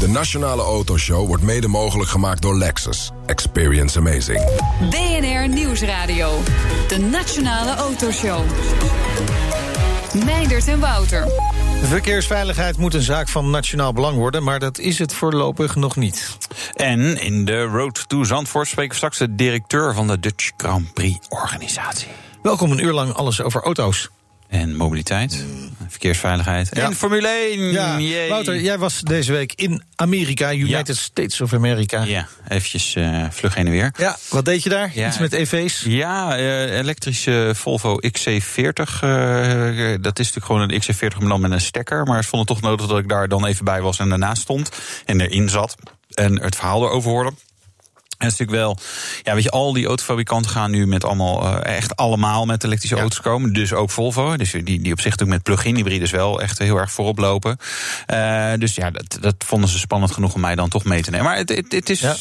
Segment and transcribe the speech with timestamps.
[0.00, 3.10] De Nationale Autoshow wordt mede mogelijk gemaakt door Lexus.
[3.26, 4.44] Experience amazing.
[4.90, 6.38] BNR Nieuwsradio.
[6.88, 8.40] De Nationale Autoshow.
[10.24, 11.28] Meindert en Wouter.
[11.82, 16.36] Verkeersveiligheid moet een zaak van nationaal belang worden, maar dat is het voorlopig nog niet.
[16.74, 20.94] En in de Road to Zandvoort spreken we straks de directeur van de Dutch Grand
[20.94, 22.08] Prix organisatie.
[22.42, 24.10] Welkom een uur lang alles over auto's.
[24.50, 25.44] En mobiliteit,
[25.88, 27.60] verkeersveiligheid en Formule 1.
[27.72, 28.28] Ja, Yay.
[28.28, 32.02] Wouter, jij was deze week in Amerika, United States of America.
[32.02, 33.92] Ja, eventjes eh, vlug heen en weer.
[33.96, 34.90] Ja, wat deed je daar?
[34.94, 35.08] Ja.
[35.08, 35.82] Iets met E EV's?
[35.86, 39.00] Ja, eh, elektrische Volvo XC40.
[39.00, 42.04] eh, dat is natuurlijk gewoon een XC40, maar dan met een stekker.
[42.04, 44.42] Maar ze vonden het toch nodig dat ik daar dan even bij was en daarnaast
[44.42, 44.70] stond.
[45.04, 45.74] En erin zat.
[46.10, 47.32] En het verhaal erover hoorde.
[48.20, 48.76] En het is natuurlijk wel,
[49.22, 52.94] ja, weet je, al die autofabrikanten gaan nu met allemaal, eh, echt allemaal met elektrische
[52.94, 53.00] Ja.
[53.00, 53.52] auto's komen.
[53.52, 54.36] Dus ook Volvo.
[54.36, 57.56] Dus die, die op zich natuurlijk met plug-in hybrides wel echt heel erg voorop lopen.
[58.06, 61.10] Eh, dus ja, dat, dat vonden ze spannend genoeg om mij dan toch mee te
[61.10, 61.26] nemen.
[61.26, 62.16] Maar het, het, het is, Ja.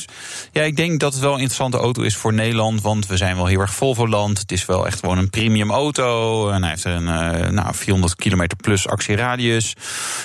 [0.52, 0.62] ja.
[0.62, 2.82] ik denk dat het wel een interessante auto is voor Nederland.
[2.82, 4.38] Want we zijn wel heel erg Volvo-land.
[4.40, 6.50] Het is wel echt gewoon een premium auto.
[6.50, 9.76] En hij heeft een eh, nou, 400 kilometer plus actieradius.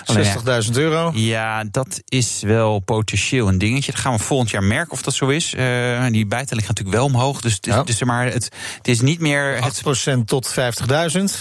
[0.05, 1.11] Alleen ja, 60.000 euro.
[1.15, 3.93] ja, dat is wel potentieel een dingetje.
[3.93, 5.55] Dat gaan we volgend jaar merken of dat zo is.
[5.65, 7.41] Eh, die bijtelling gaat natuurlijk wel omhoog.
[7.41, 7.83] Dus, het is- Ja.
[7.83, 9.63] dus maar, het, het is niet meer...
[9.65, 9.83] Het,
[10.17, 10.55] 8% tot 50.000.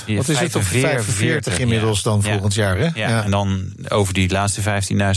[0.05, 0.55] Ja, Wat is het?
[0.55, 2.89] Of 45 45 inmiddels dan volgend jaar, hè?
[2.93, 4.67] ja, en dan over die laatste 15.000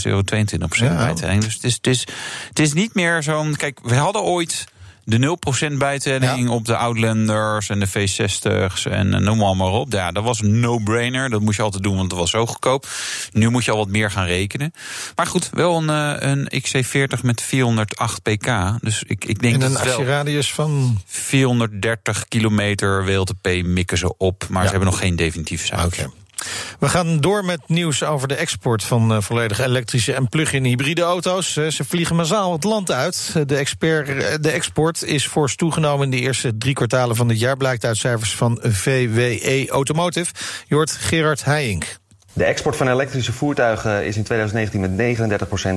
[0.03, 1.05] euro 22 procent Ja.
[1.05, 1.45] bijtelling.
[1.45, 2.05] Dus het is, het, is,
[2.49, 3.57] het is niet meer zo'n...
[3.57, 4.65] Kijk, we hadden ooit
[5.09, 5.19] de
[5.73, 6.51] 0% bijtelling Ja.
[6.55, 9.93] op de Outlanders en de V60's en eh, noem maar, maar op.
[9.93, 11.31] Ja, dat was een no-brainer.
[11.31, 12.87] Dat moest je altijd doen, want het was zo goedkoop.
[13.33, 14.73] Nu moet je al wat meer gaan rekenen.
[15.17, 18.51] Maar goed, wel een, eh, een XC40 met 408 pk.
[18.81, 21.01] Dus ik, ik denk En dat een actieradius van...
[21.07, 24.69] 430 kilometer WLTP mikken ze op, maar Ja.
[24.69, 25.81] ze hebben nog geen definitieve Oké.
[25.83, 26.13] cijfers.
[26.79, 31.03] We gaan door met nieuws over de export van eh, volledig elektrische en plug-in hybride
[31.03, 31.57] auto's.
[31.57, 33.35] Eh, ze vliegen massaal het land uit.
[33.47, 37.39] De, expert, eh, de export is fors toegenomen in de eerste drie kwartalen van dit
[37.39, 40.33] jaar, blijkt uit cijfers van VWE Automotive.
[40.67, 41.99] Je hoort Gerard Heijink.
[42.37, 45.19] De export van elektrische voertuigen is in 2019 met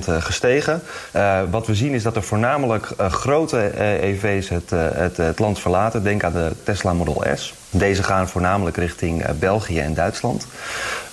[0.09, 0.81] 39% gestegen.
[1.11, 5.17] Eh, wat we zien is dat er voornamelijk eh, grote eh, EV's het, eh, het,
[5.17, 6.03] het land verlaten.
[6.03, 7.53] Denk aan de Tesla Model S.
[7.69, 10.47] Deze gaan voornamelijk richting eh, België en Duitsland.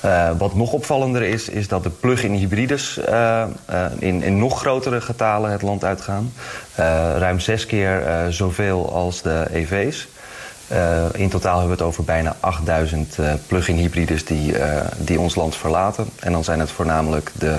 [0.00, 3.48] Eh, wat nog opvallender is, is dat de plug-in hybrides eh, eh,
[3.98, 6.32] in, in nog grotere getalen het land uitgaan.
[6.74, 6.84] Eh,
[7.18, 10.08] ruim zes keer eh, zoveel als de EV's.
[10.68, 15.20] Eh, in totaal hebben we het over bijna 8000 eh, plug-in hybrides die, eh, die
[15.20, 16.08] ons land verlaten.
[16.20, 17.58] En dan zijn het voornamelijk de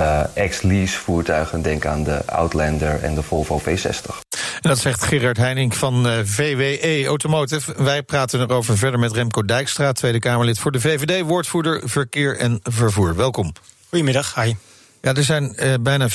[0.00, 1.62] eh, ex-lease voertuigen.
[1.62, 4.18] Denk aan de Outlander en de Volvo V60.
[4.60, 7.82] En dat zegt Gerard Heijink van eh, VWE Automotive.
[7.82, 12.60] Wij praten erover verder met Remco Dijkstra, Tweede Kamerlid voor de VVD, woordvoerder verkeer en
[12.62, 13.16] vervoer.
[13.16, 13.52] Welkom.
[13.88, 14.54] Goedemiddag, hi.
[15.00, 16.14] Ja, er zijn eh, bijna 40%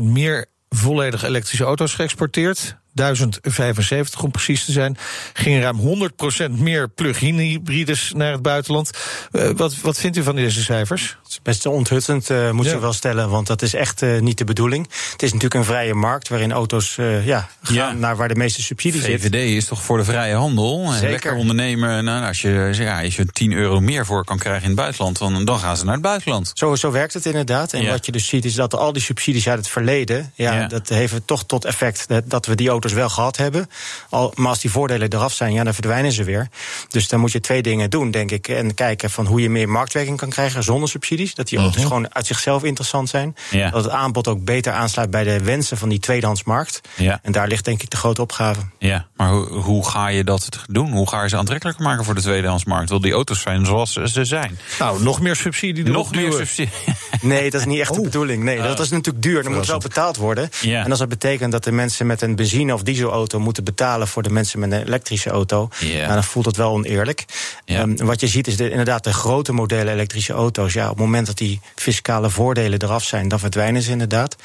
[0.00, 2.76] meer volledig elektrische auto's geëxporteerd.
[2.98, 4.96] 1075 om precies te zijn.
[5.32, 8.90] Gingen ruim 100% meer plug-in hybrides naar het buitenland.
[9.32, 11.16] Eh, wat, wat vindt u van deze cijfers?
[11.22, 12.72] Het is best onthutsend, eh, moet Ja.
[12.72, 14.86] je wel stellen, want dat is echt eh, niet de bedoeling.
[15.12, 17.92] Het is natuurlijk een vrije markt waarin auto's eh, ja, gaan Ja.
[17.92, 19.20] naar waar de meeste subsidie zit.
[19.20, 20.84] VVD is toch voor de vrije handel?
[20.86, 21.10] En Zeker.
[21.10, 22.04] Lekker ondernemen.
[22.04, 25.18] Nou, als, je, ja, als je 10 euro meer voor kan krijgen in het buitenland,
[25.18, 26.50] dan, dan gaan ze naar het buitenland.
[26.54, 27.72] Zo, zo werkt het inderdaad.
[27.72, 27.90] En Ja.
[27.90, 30.32] wat je dus ziet is dat al die subsidies uit het verleden...
[30.34, 30.66] Ja, Ja.
[30.66, 33.70] dat heeft toch tot effect dat, dat we die auto's wel gehad hebben.
[34.10, 36.48] Al, maar als die voordelen eraf zijn, ja, dan verdwijnen ze weer.
[36.88, 38.48] Dus dan moet je twee dingen doen, denk ik.
[38.48, 41.34] En kijken van hoe je meer marktwerking kan krijgen zonder subsidies.
[41.34, 43.36] Dat die auto's gewoon uit zichzelf interessant zijn.
[43.50, 43.70] Ja.
[43.70, 46.80] Dat het aanbod ook beter aansluit bij de wensen van die tweedehandsmarkt.
[46.96, 47.18] Ja.
[47.22, 48.60] En daar ligt denk ik de grote opgave.
[48.78, 50.92] Ja, maar hoe, hoe ga je dat doen?
[50.92, 52.88] Hoe ga je ze aantrekkelijker maken voor de tweedehandsmarkt?
[52.88, 54.58] Wil die auto's zijn zoals ze zijn?
[54.78, 56.36] Nou, nog meer subsidie Nog meer duwen.
[56.46, 56.72] subsidie.
[57.20, 58.04] Nee, dat is niet echt de Oh.
[58.04, 58.42] bedoeling.
[58.42, 59.42] Nee, dat is natuurlijk duur.
[59.42, 60.50] Dat moet wel betaald worden.
[60.60, 60.84] Ja.
[60.84, 64.22] En als dat betekent dat de mensen met een benzine- of dieselauto moeten betalen voor
[64.22, 66.00] de mensen met een elektrische auto, Ja.
[66.00, 67.24] nou, dan voelt het wel oneerlijk.
[67.64, 70.72] Ehm, wat je ziet is de, inderdaad de grote modellen elektrische auto's.
[70.72, 74.36] Ja, op het moment dat die fiscale voordelen eraf zijn, dan verdwijnen ze inderdaad.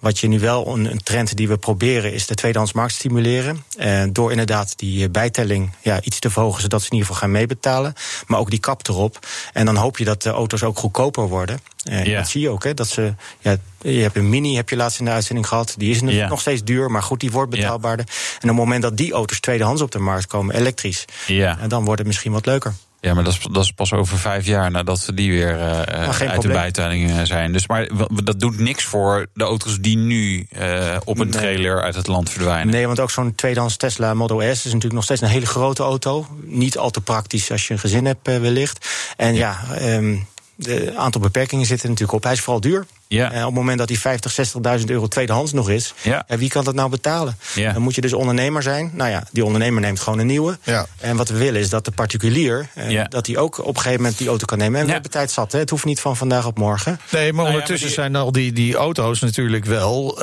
[0.00, 3.64] Wat je nu wel een, een trend die we proberen is de tweedehandsmarkt stimuleren.
[3.78, 7.22] Eh, door inderdaad die eh, bijtelling ja, iets te verhogen, zodat ze in ieder geval
[7.22, 7.94] gaan meebetalen.
[8.26, 9.18] Maar ook die kap erop.
[9.52, 11.60] En dan hoop je dat de auto's ook goedkoper worden.
[11.84, 12.18] Eh, Ja.
[12.18, 13.14] Dat zie je ook, hè, dat ze.
[13.40, 15.74] Ja, je hebt een mini, heb je laatst in de uitzending gehad.
[15.76, 16.28] Die is natuurlijk Ja.
[16.28, 18.06] nog steeds duur, maar goed, die wordt betaalbaarder.
[18.08, 21.58] En op het moment dat die auto's tweedehands op de markt komen, elektrisch, Ja.
[21.60, 22.74] en dan wordt het misschien wat leuker.
[23.02, 25.78] Ja, maar dat is, dat is pas over vijf jaar nadat ze die weer uh,
[25.80, 26.40] uit probleem.
[26.40, 27.52] de bijtelling zijn.
[27.52, 27.88] Dus, maar
[28.24, 31.84] dat doet niks voor de auto's die nu uh, op een trailer nee.
[31.84, 32.74] uit het land verdwijnen.
[32.74, 35.82] Nee, want ook zo'n tweedehands Tesla Model S is natuurlijk nog steeds een hele grote
[35.82, 36.26] auto.
[36.44, 38.88] Niet al te praktisch als je een gezin hebt, uh, wellicht.
[39.16, 40.26] En ja, ja um,
[40.62, 42.22] de aantal beperkingen zitten natuurlijk op.
[42.22, 42.86] Hij is vooral duur.
[43.16, 43.32] Ja.
[43.32, 44.36] Uh, op het moment dat die 50,
[44.78, 46.24] 60.000 euro tweedehands nog is, ja.
[46.28, 47.36] uh, wie kan dat nou betalen?
[47.54, 47.72] Ja.
[47.72, 48.90] Dan moet je dus ondernemer zijn.
[48.94, 50.58] Nou ja, die ondernemer neemt gewoon een nieuwe.
[50.62, 50.86] Ja.
[51.00, 54.00] En wat we willen is dat de particulier, uh, dat die ook op een gegeven
[54.00, 54.80] moment die auto kan nemen.
[54.80, 55.58] En we hebben tijd zat, hè.
[55.58, 57.00] het hoeft niet van vandaag op morgen.
[57.10, 58.12] Nee, maar ondertussen maar die...
[58.12, 60.18] zijn al die, die auto's natuurlijk wel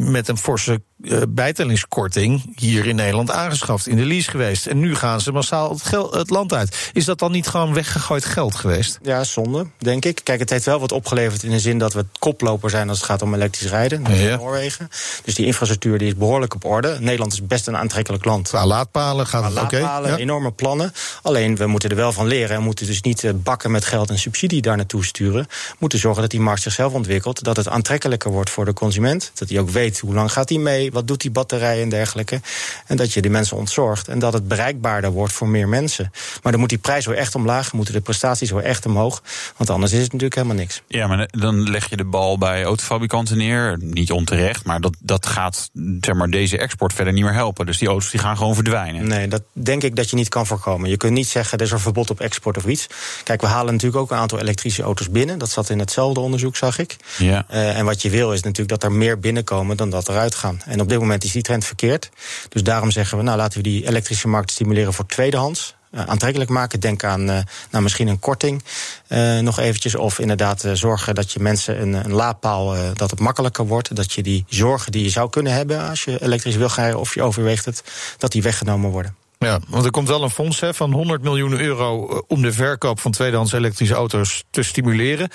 [0.00, 0.80] met een forse
[1.28, 4.66] bijtellingskorting hier in Nederland aangeschaft, in de lease geweest.
[4.66, 6.90] En nu gaan ze massaal het, geld, het land uit.
[6.92, 8.98] Is dat dan niet gewoon weggegooid geld geweest?
[9.02, 10.20] Ja, zonde, denk ik.
[10.22, 13.06] Kijk, het heeft wel wat opgeleverd in de zin dat we koploper zijn als het
[13.06, 14.06] gaat om elektrisch rijden.
[14.06, 14.90] in Noorwegen.
[15.24, 16.96] Dus die infrastructuur die is behoorlijk op orde.
[17.00, 18.48] Nederland is best een aantrekkelijk land.
[18.48, 19.76] Qua laadpalen gaat het oké.
[19.76, 20.10] Okay.
[20.10, 20.16] Ja.
[20.16, 20.92] enorme plannen.
[21.22, 22.56] Alleen we moeten er wel van leren.
[22.56, 25.46] En moeten dus niet eh, bakken met geld en subsidie daar naartoe sturen.
[25.48, 27.44] We moeten zorgen dat die markt zichzelf ontwikkelt.
[27.44, 29.30] Dat het aantrekkelijker wordt voor de consument.
[29.34, 30.92] Dat hij ook weet hoe lang gaat hij mee.
[30.92, 32.40] Wat doet die batterij en dergelijke.
[32.86, 34.08] En dat je die mensen ontzorgt.
[34.08, 36.10] En dat het bereikbaarder wordt voor meer mensen.
[36.42, 37.72] Maar dan moet die prijs weer echt omlaag.
[37.72, 39.22] Moeten de prestaties weer echt omhoog.
[39.56, 40.82] Want anders is het natuurlijk helemaal niks.
[40.86, 43.76] Ja, maar dan leg je de bal bij autofabrikanten neer.
[43.80, 47.66] Niet onterecht, maar dat, dat gaat zeg maar, deze export verder niet meer helpen.
[47.66, 49.08] Dus die auto's die gaan gewoon verdwijnen.
[49.08, 50.90] Nee, dat denk ik dat je niet kan voorkomen.
[50.90, 52.86] Je kunt niet zeggen, er is een verbod op export of iets.
[53.24, 55.38] Kijk, we halen natuurlijk ook een aantal elektrische auto's binnen.
[55.38, 56.96] Dat zat in hetzelfde onderzoek, zag ik.
[57.18, 57.46] Ja.
[57.50, 60.60] Uh, en wat je wil is natuurlijk dat er meer binnenkomen dan dat eruit gaan.
[60.64, 62.10] En op dit moment is die trend verkeerd.
[62.48, 65.76] Dus daarom zeggen we, nou laten we die elektrische markt stimuleren voor tweedehands.
[65.92, 66.80] Aantrekkelijk maken.
[66.80, 67.38] Denk aan uh,
[67.70, 68.64] nou, misschien een korting
[69.08, 69.94] uh, nog eventjes.
[69.94, 73.96] Of inderdaad zorgen dat je mensen een, een laadpaal, dat het makkelijker wordt.
[73.96, 77.14] Dat je die zorgen die je zou kunnen hebben als je elektrisch wil gaan of
[77.14, 77.82] je overweegt het,
[78.18, 79.16] dat die weggenomen worden.
[79.38, 83.00] Ja, want er komt wel een fonds hè, van 100 miljoen euro om de verkoop
[83.00, 85.30] van tweedehands elektrische auto's te stimuleren.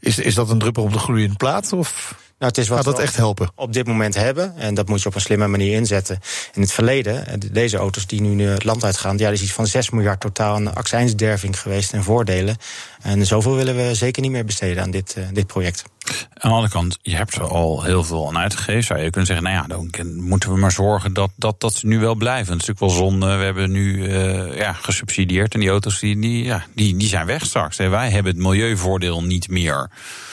[0.00, 1.72] Is, is dat een druppel op de gloeiende plaat?
[1.72, 2.14] Of?
[2.38, 3.50] Nou, het is wat Gaat dat echt helpen?
[3.54, 4.56] Op dit moment hebben.
[4.56, 6.18] En dat moet je op een slimme manier inzetten.
[6.54, 9.52] In het verleden, eh, deze auto's die nu het land uitgaan, ja, er is iets
[9.52, 12.56] van 6 miljard totaal aan accijnsderving geweest en voordelen.
[13.02, 15.84] En zoveel willen we zeker niet meer besteden aan dit, uh, dit project.
[16.04, 18.82] Aan de andere kant, je hebt er al heel veel aan uitgegeven.
[18.82, 21.86] Zou je kunnen zeggen, nou ja, dan moeten we maar zorgen dat, dat, dat ze
[21.86, 22.52] nu wel blijven.
[22.52, 23.36] Het is natuurlijk wel zonde.
[23.36, 25.54] We hebben nu uh, ja, gesubsidieerd.
[25.54, 27.76] En die auto's die, die, ja, die, die zijn weg straks.
[27.76, 29.90] Wij hebben het milieuvoordeel niet meer.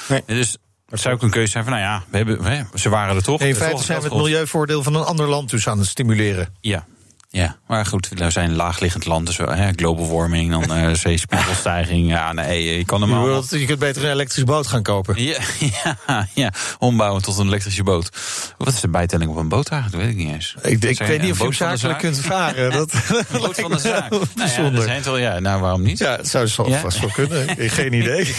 [0.07, 0.23] Nee.
[0.25, 0.57] Dus
[0.91, 3.41] het zou ook een keuze zijn van, nou ja, we hebben, ze waren er toch.
[3.41, 6.53] in feite zijn we het milieuvoordeel van een ander land dus aan het stimuleren.
[6.59, 6.85] Ja,
[7.33, 12.09] ja, maar goed, we zijn een laagliggend land, dus hè, global warming, dan uh, zeespiegelstijging.
[12.09, 13.43] Ja, nee, je kan hem al.
[13.49, 15.23] Je kunt beter een elektrische boot gaan kopen.
[15.23, 15.39] Ja,
[16.07, 18.09] ja, ja, ombouwen tot een elektrische boot.
[18.57, 20.03] Wat is de bijtelling op een boot eigenlijk?
[20.03, 20.55] Dat weet ik niet eens.
[20.61, 22.71] Ik, ik weet niet of je hem zakelijk kunt varen.
[22.79, 22.91] Dat
[23.31, 24.09] boot van de zaak.
[24.09, 25.99] Nou ja, zijn wel, ja, nou waarom niet?
[25.99, 26.79] Ja, het zou zo ja?
[26.79, 27.47] vast wel kunnen.
[27.57, 28.35] Geen idee.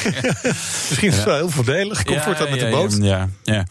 [0.89, 2.05] Misschien is het wel heel voordelig.
[2.05, 2.97] Comfort dan met de boot.
[3.01, 3.67] Ja, ja.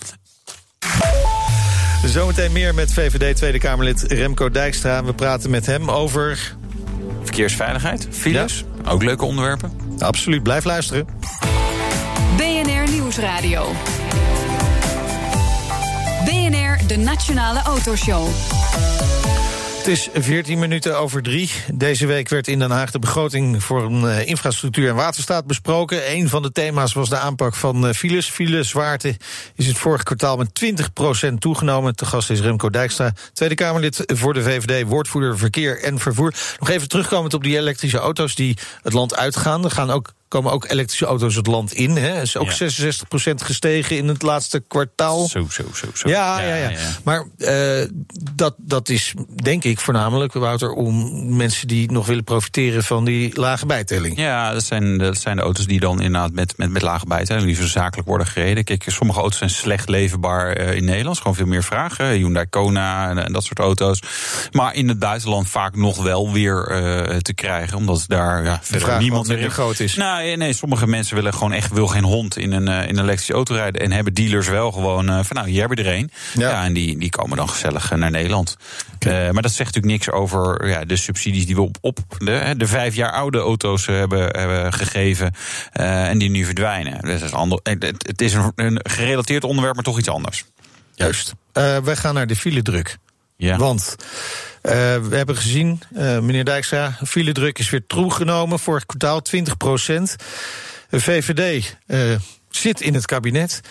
[2.06, 5.04] Zometeen meer met VVD Tweede Kamerlid Remco Dijkstra.
[5.04, 6.56] We praten met hem over...
[7.24, 9.72] Verkeersveiligheid, files, ook leuke onderwerpen.
[10.00, 11.08] Absoluut, blijf luisteren.
[12.38, 13.72] BNR Nieuwsradio.
[16.26, 18.28] BNR, de Nationale Autoshow.
[19.82, 21.52] Het is 14 minuten over drie.
[21.74, 26.12] Deze week werd in Den Haag de begroting voor een uh, infrastructuur en waterstaat besproken.
[26.12, 28.30] Een van de thema's was de aanpak van uh, files.
[28.30, 29.18] Filezwaarte
[29.56, 30.64] is het vorige kwartaal met
[31.30, 31.96] 20% toegenomen.
[31.96, 36.34] Te gast is Remco Dijkstra, Tweede Kamerlid voor de VVD, woordvoerder verkeer en vervoer.
[36.60, 39.64] Nog even terugkomend op die elektrische auto's die het land uitgaan.
[39.64, 41.96] Er gaan ook komen ook elektrische auto's het land in.
[41.96, 42.22] Hè.
[42.22, 42.70] is ook ja.
[42.70, 45.28] 66% gestegen in het laatste kwartaal.
[45.28, 45.88] Zo, zo, zo.
[45.94, 46.10] zo.
[46.10, 46.70] Ja, ja, ja.
[46.70, 46.78] ja.
[47.04, 47.88] Maar uh,
[48.36, 53.40] dat, dat is denk ik voornamelijk, Wouter, om mensen die nog willen profiteren van die
[53.40, 54.18] lage bijtelling.
[54.18, 57.46] Ja, dat zijn, dat zijn de auto's die dan inderdaad met, met, met lage bijtelling
[57.46, 58.64] liever zakelijk worden gereden.
[58.64, 61.18] Kijk, sommige auto's zijn slecht leverbaar uh, in Nederland.
[61.18, 61.98] Gewoon veel meer vraag.
[61.98, 64.00] Hyundai Kona en, en, dat soort auto's.
[64.52, 67.78] Maar in het buitenland vaak nog wel weer uh, te krijgen.
[67.78, 69.96] Omdat daar ja, verder niemand meer groot is.
[69.96, 72.98] Nou, nee, nee, sommige mensen willen gewoon echt wil geen hond in een, uh, in
[72.98, 73.82] een elektrische auto rijden.
[73.82, 76.12] En hebben dealers wel gewoon uh, van nou, hier hebben we er een.
[76.34, 76.50] Ja.
[76.50, 76.64] ja.
[76.64, 78.58] en die, die komen dan gezellig naar Nederland.
[78.96, 79.28] Okay.
[79.28, 82.54] Uh, maar dat zegt natuurlijk niks over ja, de subsidies die we op, op de,
[82.58, 85.34] de vijf jaar oude auto's hebben, hebben gegeven.
[85.72, 87.02] en die nu verdwijnen.
[87.02, 90.46] Dat is ander, het, het is een, een gerelateerd onderwerp, maar toch iets anders.
[90.96, 91.34] Juist.
[91.54, 92.98] wij gaan naar de file druk.
[93.42, 93.58] Ja.
[93.58, 98.60] Want uh, we hebben gezien, uh, meneer Dijkstra, filedruk is weer toegenomen.
[98.60, 100.16] Vorig kwartaal 20 procent.
[100.90, 102.16] De VVD uh,
[102.50, 103.62] zit in het kabinet,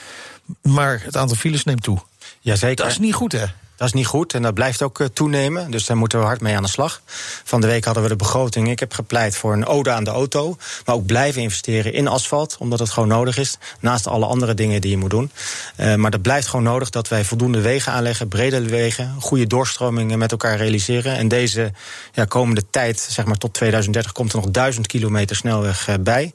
[0.62, 1.99] maar het aantal files neemt toe.
[2.41, 2.77] Jazeker.
[2.77, 3.45] Dat is niet goed, hè?
[3.81, 5.71] Dat is niet goed en dat blijft ook eh, toenemen.
[5.71, 7.03] Dus daar moeten we hard mee aan de slag.
[7.45, 8.71] Van de week hadden we de begroting.
[8.71, 10.57] Ik heb gepleit voor een ode aan de auto.
[10.85, 13.59] Maar ook blijven investeren in asfalt, omdat het gewoon nodig is.
[13.81, 15.31] Naast alle andere dingen die je moet doen.
[15.77, 20.19] Uh, maar dat blijft gewoon nodig dat wij voldoende wegen aanleggen, brede wegen, goede doorstromingen
[20.19, 21.17] met elkaar realiseren.
[21.17, 21.73] En deze
[22.13, 26.33] ja, komende tijd, zeg maar tot 2030, komt er nog duizend kilometer snelweg uh, bij.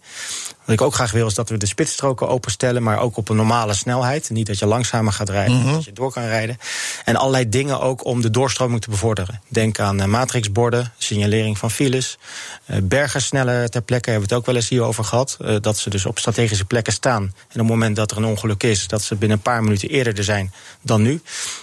[0.65, 3.35] Wat ik ook graag wil is dat we de spitsstroken openstellen, maar ook op een
[3.35, 4.29] normale snelheid.
[4.29, 6.57] Niet dat je langzamer gaat rijden, maar dat je door kan rijden.
[7.03, 9.41] En allerlei dingen ook om de doorstroming te bevorderen.
[9.47, 12.17] Denk aan uh, matrixborden, signalering van files,
[12.65, 14.09] uh, bergen sneller ter plekke.
[14.09, 15.37] Hebben we het ook wel eens hierover gehad.
[15.41, 17.21] Uh, dat ze dus op strategische plekken staan.
[17.23, 19.89] En op het moment dat er een ongeluk is, dat ze binnen een paar minuten
[19.89, 21.21] eerder er zijn dan nu.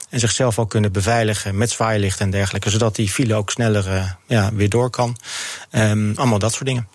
[0.09, 2.71] En zichzelf ook kunnen beveiligen met zwaailicht en dergelijke.
[2.71, 5.17] Zodat die file ook sneller ja, weer door kan.
[5.73, 6.89] Um, allemaal dat soort dingen.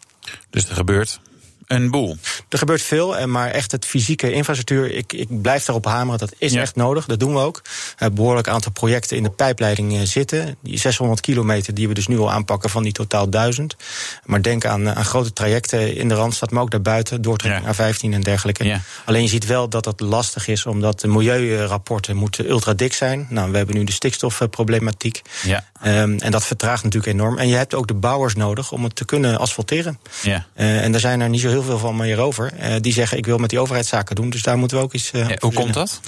[0.50, 1.20] Dus er gebeurt
[1.68, 2.18] een boel.
[2.50, 6.20] Er gebeurt veel, maar echt het fysieke infrastructuur, ik, ik blijf daarop hameren.
[6.20, 6.62] Dat is ja.
[6.62, 7.62] echt nodig, dat doen we ook.
[7.98, 10.58] Een behoorlijk aantal projecten in de pijpleiding zitten.
[10.62, 13.76] Die 600 kilometer die we dus nu al aanpakken van die totaal 1000.
[14.24, 17.94] Maar denk aan, aan grote trajecten in de Randstad, maar ook daarbuiten, doortrekking ja.
[17.94, 18.64] A15 en dergelijke.
[18.64, 18.82] Ja.
[19.06, 23.28] Alleen je ziet wel dat het lastig is, omdat de milieurapporten moeten ultra dik zijn.
[23.30, 25.22] Nou, we hebben nu de stikstofproblematiek.
[25.44, 25.66] Ja.
[25.86, 27.38] Um, en dat vertraagt natuurlijk enorm.
[27.38, 30.00] En je hebt ook de bouwers nodig om het te kunnen asfalteren.
[30.22, 30.46] Ja.
[30.56, 32.54] Uh, en daar zijn er niet zo heel veel van meer over.
[32.60, 34.30] Uh, die zeggen, ik wil met die overheidszaken doen.
[34.30, 36.00] Dus daar moeten we ook iets uh, ja, Hoe komt dat?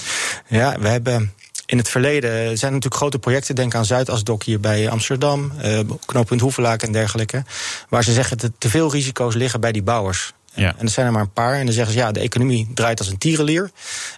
[0.48, 1.32] Ja, we hebben
[1.66, 3.54] in het verleden zijn er natuurlijk grote projecten.
[3.54, 7.44] Denk aan Zuidasdok hier bij Amsterdam, uh, knooppunt Hoevelaak en dergelijke.
[7.88, 10.32] Waar ze zeggen dat te veel risico's liggen bij die bouwers.
[10.60, 10.74] Ja.
[10.78, 11.54] En er zijn er maar een paar.
[11.54, 13.70] En dan zeggen ze, ja, de economie draait als een tierenlier.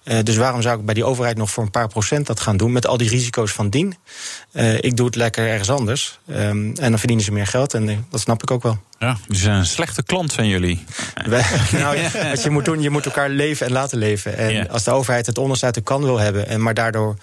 [0.05, 2.57] Uh, dus waarom zou ik bij die overheid nog voor een paar procent dat gaan
[2.57, 2.73] doen...
[2.73, 3.97] met al die risico's van dien?
[4.53, 6.19] Uh, ik doe het lekker ergens anders.
[6.31, 6.37] Um,
[6.77, 8.79] en dan verdienen ze meer geld en uh, dat snap ik ook wel.
[8.99, 10.85] Ja, die zijn een slechte klant van jullie.
[11.73, 11.99] nou,
[12.31, 14.37] wat je moet doen, je moet elkaar leven en laten leven.
[14.37, 14.67] En Ja.
[14.71, 16.49] als de overheid het onderste uit de kan wil hebben...
[16.49, 17.17] En maar daardoor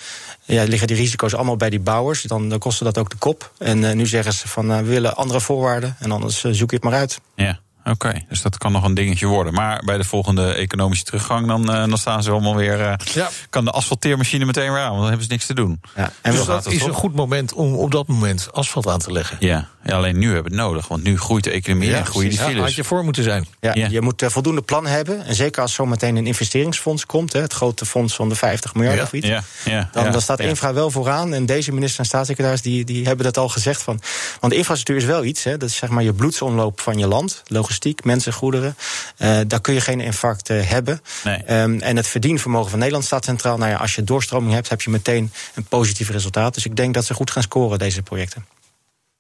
[0.44, 2.22] ja, liggen die risico's allemaal bij die bouwers...
[2.22, 3.52] dan, kostte dat ook de kop.
[3.58, 5.96] En uh, nu zeggen ze van, uh, we willen andere voorwaarden...
[6.00, 7.20] en anders uh, zoek je het maar uit.
[7.36, 7.60] Ja.
[7.90, 9.54] Oké, okay, dus dat kan nog een dingetje worden.
[9.54, 12.80] Maar bij de volgende economische teruggang, dan, uh, dan staan ze allemaal weer.
[12.80, 13.30] Uh, ja.
[13.50, 15.82] Kan de asfalteermachine meteen weer aan, want dan hebben ze niks te doen.
[15.96, 19.12] Ja, en dus dat is een goed moment om op dat moment asfalt aan te
[19.12, 19.38] leggen.
[19.40, 22.06] Ja, ja alleen nu hebben we het nodig, want nu groeit de economie ja, en
[22.06, 22.56] groeien die files.
[22.56, 23.48] Ja, had je voor moeten zijn.
[23.60, 23.88] Ja, ja.
[23.90, 25.26] Je moet uh, voldoende plan hebben.
[25.26, 28.98] En zeker als zometeen een investeringsfonds komt, hè, het grote fonds van de 50 miljard
[28.98, 29.04] ja.
[29.04, 29.28] of iets.
[29.28, 29.44] Ja.
[29.66, 29.90] Ja.
[29.92, 31.34] Dan, dan staat infra wel vooraan.
[31.34, 33.82] En deze minister en staatssecretaris die, die hebben dat al gezegd.
[33.82, 34.02] Van,
[34.40, 35.44] want infrastructuur is wel iets.
[35.44, 37.42] Hè, dat is zeg maar je bloedsomloop van je land.
[37.48, 38.76] Logistiek, mensen, goederen.
[39.18, 41.02] Uh, daar kun je geen infarct uh, hebben.
[41.24, 41.62] Nee.
[41.62, 43.58] Um, en het verdienvermogen van Nederland staat centraal.
[43.58, 46.54] Nou ja, als je doorstroming hebt, heb je meteen een positief resultaat.
[46.54, 48.46] Dus ik denk dat ze goed gaan scoren, deze projecten.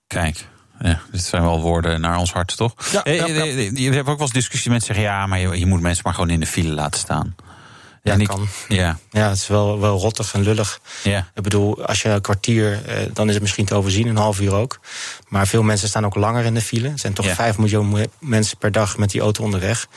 [0.08, 0.46] Kijk.
[0.82, 2.76] Ja, dit zijn wel woorden naar ons hart, toch?
[2.92, 3.44] Ja, eh, ja, ja.
[3.44, 5.06] Je, je hebt ook wel eens discussie met zeggen...
[5.06, 7.36] ja, maar je, je, moet mensen maar gewoon in de file laten staan.
[8.04, 8.48] Ja, ik, kan.
[8.68, 9.00] Ja.
[9.12, 10.80] ja, het is wel, wel rottig en lullig.
[11.04, 11.28] Ja.
[11.34, 14.40] Ik bedoel, als je een kwartier, eh, dan is het misschien te overzien, een half
[14.40, 14.80] uur ook.
[15.28, 16.88] Maar veel mensen staan ook langer in de file.
[16.90, 17.36] Er zijn toch Ja.
[17.36, 19.88] 5 miljoen mensen per dag met die auto onderweg.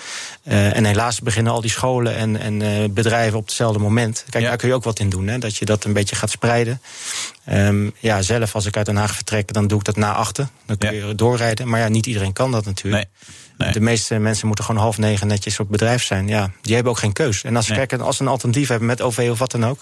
[0.44, 4.24] Eh, en helaas beginnen al die scholen en, en eh, bedrijven op hetzelfde moment.
[4.30, 4.48] Kijk, Ja.
[4.48, 6.80] daar kun je ook wat in doen, hè, dat je dat een beetje gaat spreiden.
[7.44, 10.50] Ehm, ja, zelf als ik uit Den Haag vertrek, dan doe ik dat na achten.
[10.66, 11.68] Dan kun je doorrijden.
[11.68, 13.04] Maar ja, niet iedereen kan dat natuurlijk.
[13.04, 13.30] Nee.
[13.64, 13.72] Nee.
[13.72, 16.28] De meeste mensen moeten gewoon half negen netjes op bedrijf zijn.
[16.28, 17.44] Ja, die hebben ook geen keus.
[17.44, 17.86] En als ze Nee.
[17.86, 19.78] kijken, als ze een alternatief hebben met OV of wat dan ook,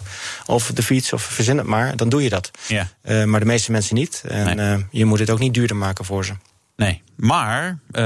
[0.46, 2.50] of de fiets of verzin het maar, dan doe je dat.
[2.66, 2.88] Ja.
[3.04, 4.22] Uh, maar de meeste mensen niet.
[4.28, 4.76] En Nee.
[4.76, 6.32] uh, je moet het ook niet duurder maken voor ze.
[6.76, 8.02] Nee, maar uh,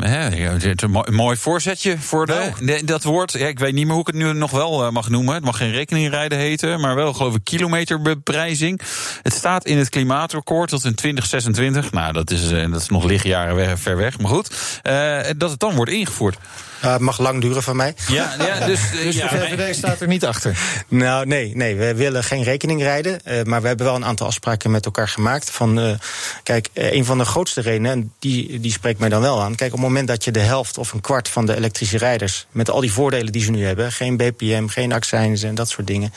[0.00, 3.32] hè, het is een mooi, voorzetje voor de, de- dat woord.
[3.32, 5.34] Ja, ik weet niet meer hoe ik het nu nog wel uh, mag noemen.
[5.34, 8.80] Het mag geen rekeningrijden heten, maar wel geloof ik kilometerbeprijzing.
[9.22, 11.92] Het staat in het klimaatakkoord tot in 2026.
[11.92, 14.50] Nou, dat is, uh, dat is nog lichtjaren weg, ver weg, maar goed.
[14.82, 16.38] Uh, dat het dan wordt ingevoerd.
[16.84, 17.94] Uh, het mag lang duren van mij.
[18.08, 20.58] Ja, ja dus, Dus ja, de VVD staat er niet achter.
[20.88, 23.20] Nou, nee, nee, we willen geen rekening rijden.
[23.24, 25.50] Uh, maar we hebben wel een aantal afspraken met elkaar gemaakt.
[25.50, 25.90] Van, uh,
[26.42, 29.54] kijk, uh, een van de grootste redenen, en die, die spreekt mij dan wel aan.
[29.54, 32.46] Kijk, op het moment dat je de helft of een kwart van de elektrische rijders.
[32.50, 33.92] met al die voordelen die ze nu hebben.
[33.92, 36.12] geen BPM, geen accijns en dat soort dingen.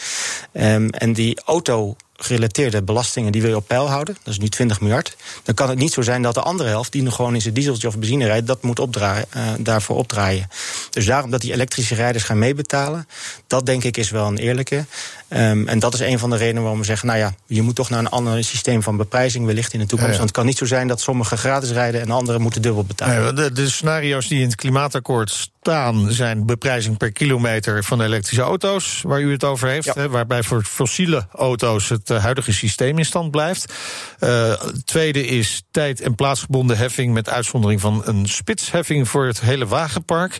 [0.53, 4.17] Um, en die auto gerelateerde belastingen die wil je op peil houden.
[4.23, 5.15] Dat is nu 20 miljard.
[5.43, 7.53] Dan kan het niet zo zijn dat de andere helft, die nog gewoon in zijn
[7.53, 10.49] dieseltje of benzine rijdt, dat moet opdraaien, uh, daarvoor opdraaien.
[10.89, 13.07] Dus daarom dat die elektrische rijders gaan meebetalen,
[13.47, 14.85] dat denk ik is wel een eerlijke.
[15.33, 17.75] Um, en dat is een van de redenen waarom we zeggen, nou ja, je moet
[17.75, 20.05] toch naar een ander systeem van beprijzing wellicht in de toekomst.
[20.05, 20.17] Ja, ja.
[20.17, 23.35] Want het kan niet zo zijn dat sommigen gratis rijden en anderen moeten dubbel betalen.
[23.35, 29.01] De, de scenario's die in het klimaatakkoord staan zijn beprijzing per kilometer van elektrische auto's,
[29.03, 30.07] waar u het over heeft.
[30.09, 33.73] Waarbij voor fossiele auto's het eh, huidige systeem in stand blijft.
[34.19, 34.53] Eh,
[34.85, 40.37] tweede is tijd- en plaatsgebonden heffing met uitzondering van een spitsheffing voor het hele wagenpark.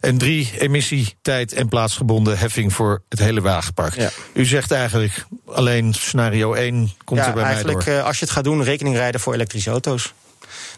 [0.00, 4.10] En drie, emissie, tijd en plaatsgebonden heffing voor het hele wagenpark.
[4.32, 7.94] U zegt eigenlijk alleen scenario 1 komt ja, er bij mij eigenlijk, door.
[7.94, 10.12] eh, als je het gaat doen, rekening rijden voor elektrische auto's.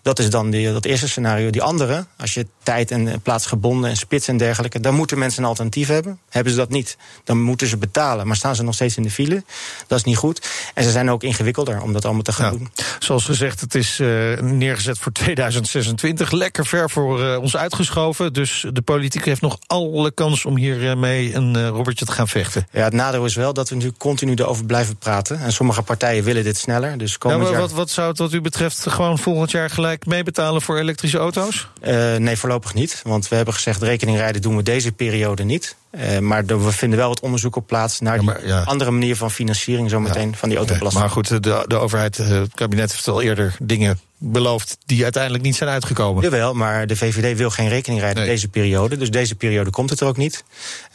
[0.03, 1.51] Dat is dan die, dat eerste scenario.
[1.51, 5.43] Die andere, als je tijd en eh, plaatsgebonden en spits en dergelijke, dan moeten mensen
[5.43, 6.19] een alternatief hebben.
[6.29, 8.27] Hebben ze dat niet, dan moeten ze betalen.
[8.27, 9.43] Maar staan ze nog steeds in de file?
[9.87, 10.49] Dat is niet goed.
[10.75, 12.59] En ze zijn ook ingewikkelder om dat allemaal te gaan Ja.
[12.59, 12.71] doen.
[12.99, 14.09] Zoals gezegd, het is eh,
[14.41, 16.31] neergezet voor 2026.
[16.31, 18.33] Lekker ver voor eh, ons uitgeschoven.
[18.33, 22.67] Dus de politiek heeft nog alle kans om hiermee een eh, robbertje te gaan vechten.
[22.73, 25.41] Ja, het nadeel is wel dat we natuurlijk continu erover blijven praten.
[25.41, 26.99] En sommige partijen willen dit sneller.
[26.99, 27.61] Dus Ja, komend maar jaar...
[27.61, 31.69] wat, wat zou het wat u betreft gewoon volgend jaar gelijk meebetalen voor elektrische auto's?
[31.81, 33.01] Eh, nee, voorlopig niet.
[33.05, 35.77] Want we hebben gezegd, rekening rijden doen we deze periode niet.
[35.91, 38.63] Eh, maar de- we vinden wel het onderzoek op plaats naar die maar, ja.
[38.63, 41.03] andere manier van financiering zometeen van die autobelasting.
[41.05, 45.45] maar goed, de, de overheid, eh, het kabinet heeft al eerder dingen beloofd die uiteindelijk
[45.45, 46.23] niet zijn uitgekomen.
[46.23, 48.33] Jawel, maar de VVD wil geen rekening rijden Nee.
[48.33, 48.97] deze periode.
[48.97, 50.45] Dus deze periode komt het er ook niet.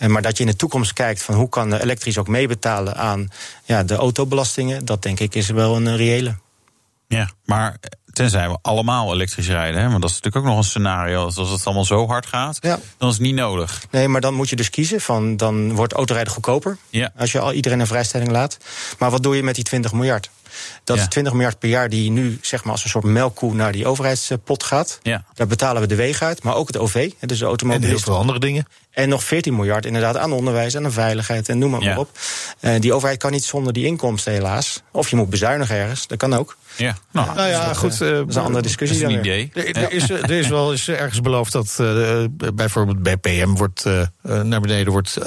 [0.08, 3.30] Maar dat je in de toekomst kijkt van hoe kan de elektrisch ook meebetalen aan
[3.64, 6.36] ja, de autobelastingen, dat denk ik is wel een reële.
[7.08, 7.78] Ja, maar
[8.18, 9.82] tenzij we allemaal elektrisch rijden.
[9.82, 9.90] Hè?
[9.90, 11.24] Want dat is natuurlijk ook nog een scenario.
[11.24, 12.80] Als het allemaal zo hard gaat, Ja.
[12.98, 13.84] dan is het niet nodig.
[13.92, 16.78] Nee, maar dan moet je dus kiezen van dan wordt autorijden goedkoper.
[16.90, 17.12] Ja.
[17.18, 18.58] Als je al iedereen een vrijstelling laat.
[19.00, 20.30] Maar wat doe je met die 20 miljard?
[20.84, 21.02] Dat Ja.
[21.02, 23.88] is 20 miljard per jaar die nu zeg maar als een soort melkkoe naar die
[23.88, 25.00] overheidspot gaat.
[25.02, 25.24] Ja.
[25.34, 28.00] Daar betalen we de wegen uit, maar ook het OV, hè, dus de En heel
[28.00, 28.68] veel andere dingen.
[28.92, 31.88] En nog 14 miljard inderdaad aan onderwijs en aan veiligheid en noem maar, Ja.
[31.90, 32.10] maar op.
[32.60, 34.82] Eh, die overheid kan niet zonder die inkomsten helaas.
[34.92, 36.58] Of je moet bezuinigen ergens, dat kan ook.
[36.78, 38.02] Ja, nou, Nou ja, dat, goed.
[38.02, 39.52] eh, eh, dat is een andere dat discussie is een idee.
[39.54, 43.86] Er, er is, er is wel eens ergens beloofd dat eh, bijvoorbeeld BPM wordt,
[44.22, 45.18] naar beneden wordt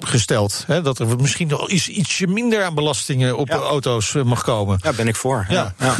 [0.00, 0.64] gesteld.
[0.66, 3.54] Hè, dat er misschien nog iets, ietsje minder aan belastingen op Ja.
[3.56, 4.78] auto's mag komen.
[4.82, 5.46] Ja, ben ik voor.
[5.48, 5.74] Ja.
[5.78, 5.96] Ja.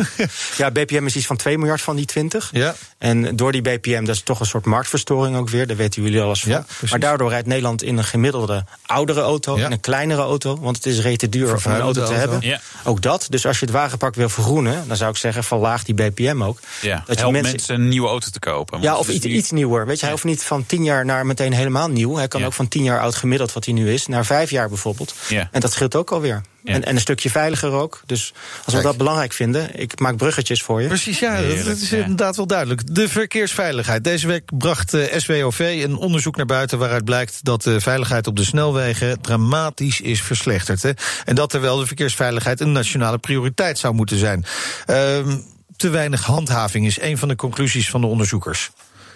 [0.56, 0.70] Ja.
[0.76, 2.49] BPM is iets van 2 miljard van die 20.
[2.52, 2.75] Ja.
[2.99, 5.66] En door die BPM, dat is toch een soort marktverstoring ook weer.
[5.66, 6.50] Daar weten jullie alles van.
[6.50, 9.58] Ja, maar daardoor rijdt Nederland in een gemiddelde oudere auto.
[9.58, 9.66] Ja.
[9.66, 10.58] In een kleinere auto.
[10.61, 12.32] Want het is rete duur om een Vervuilende auto te auto.
[12.32, 12.49] hebben.
[12.50, 12.61] Ja.
[12.84, 13.26] Ook dat.
[13.30, 16.58] Dus als je het wagenpark wil vergroenen, dan zou ik zeggen, verlaag die BPM ook.
[16.80, 17.74] Ja, Dat je mensen- mensen...
[17.74, 18.80] een nieuwe auto te kopen.
[18.80, 19.86] Ja, of iets, nu- iets nieuwer.
[19.86, 22.16] Weet je, hij hoeft niet van 10 jaar naar meteen helemaal nieuw.
[22.16, 22.47] Hij kan Ja.
[22.47, 25.14] ook van 10 jaar oud gemiddeld, wat hij nu is, naar 5 jaar bijvoorbeeld.
[25.28, 25.49] Ja.
[25.52, 26.42] En dat scheelt ook alweer.
[26.64, 26.74] Ja.
[26.74, 28.02] En, en een stukje veiliger ook.
[28.06, 28.82] Dus als we Kijk.
[28.82, 30.88] dat belangrijk vinden, ik maak bruggetjes voor je.
[30.88, 31.96] Precies, ja, dat, Heerlijk, dat is ja.
[31.96, 32.94] inderdaad wel duidelijk.
[32.94, 34.04] De verkeersveiligheid.
[34.04, 38.36] Deze week bracht eh, SWOV een onderzoek naar buiten waaruit blijkt dat de veiligheid op
[38.36, 40.82] de snelwegen dramatisch is verslechterd.
[40.82, 40.90] Hè.
[41.24, 44.44] En dat terwijl de verkeersveiligheid een nationale prioriteit zou moeten zijn.
[44.86, 45.36] Ehm,
[45.76, 48.70] te weinig handhaving is een van de conclusies van de onderzoekers.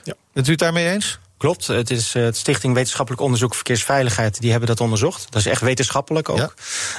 [0.05, 0.15] Ja.
[0.33, 1.19] Bent u het daarmee eens?
[1.39, 4.41] Klopt, het is eh, het Stichting Wetenschappelijk Onderzoek Verkeersveiligheid.
[4.41, 5.27] Die hebben dat onderzocht.
[5.31, 6.39] Dat is echt wetenschappelijk ook.
[6.39, 6.51] Ja.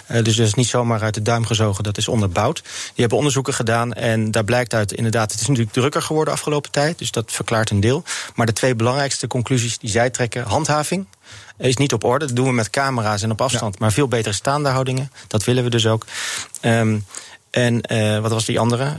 [0.06, 2.62] Eh, dus dat is niet zomaar uit de duim gezogen, dat is onderbouwd.
[2.64, 5.32] Die hebben onderzoeken gedaan en daar blijkt uit inderdaad...
[5.32, 8.04] het is natuurlijk drukker geworden de afgelopen tijd, dus dat verklaart een deel.
[8.36, 10.44] Maar de twee belangrijkste conclusies die zij trekken...
[10.44, 11.06] handhaving
[11.58, 13.80] is niet op orde, dat doen we met camera's en op afstand...
[13.80, 16.06] maar veel betere staande houdingen, dat willen we dus ook.
[16.62, 16.98] Ehm,
[17.50, 18.96] en eh, wat was die andere?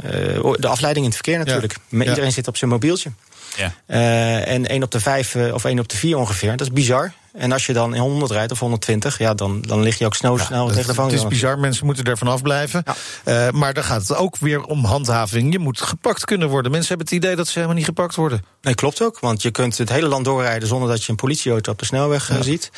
[0.58, 1.76] De afleiding in het verkeer natuurlijk.
[1.88, 2.04] Ja.
[2.04, 3.10] Iedereen zit op zijn mobieltje.
[3.56, 3.72] Ja.
[3.86, 6.50] Eh, en 1 op de 5 eh, of 1 op de 4 ongeveer.
[6.50, 7.12] Dat is bizar.
[7.32, 10.14] En als je dan in 100 rijdt of 120, ja, dan, dan lig je ook
[10.14, 11.28] snel, snel het, tegen de het is vangrail.
[11.28, 12.84] bizar, mensen moeten er vanaf blijven.
[12.84, 13.46] Ja.
[13.46, 15.52] Eh, maar dan gaat het ook weer om handhaving.
[15.52, 16.70] Je moet gepakt kunnen worden.
[16.70, 18.44] Mensen hebben het idee dat ze helemaal niet gepakt worden.
[18.62, 19.18] Nee, klopt ook.
[19.20, 22.30] Want je kunt het hele land doorrijden zonder dat je een politieauto op de snelweg
[22.30, 22.70] eh, ziet.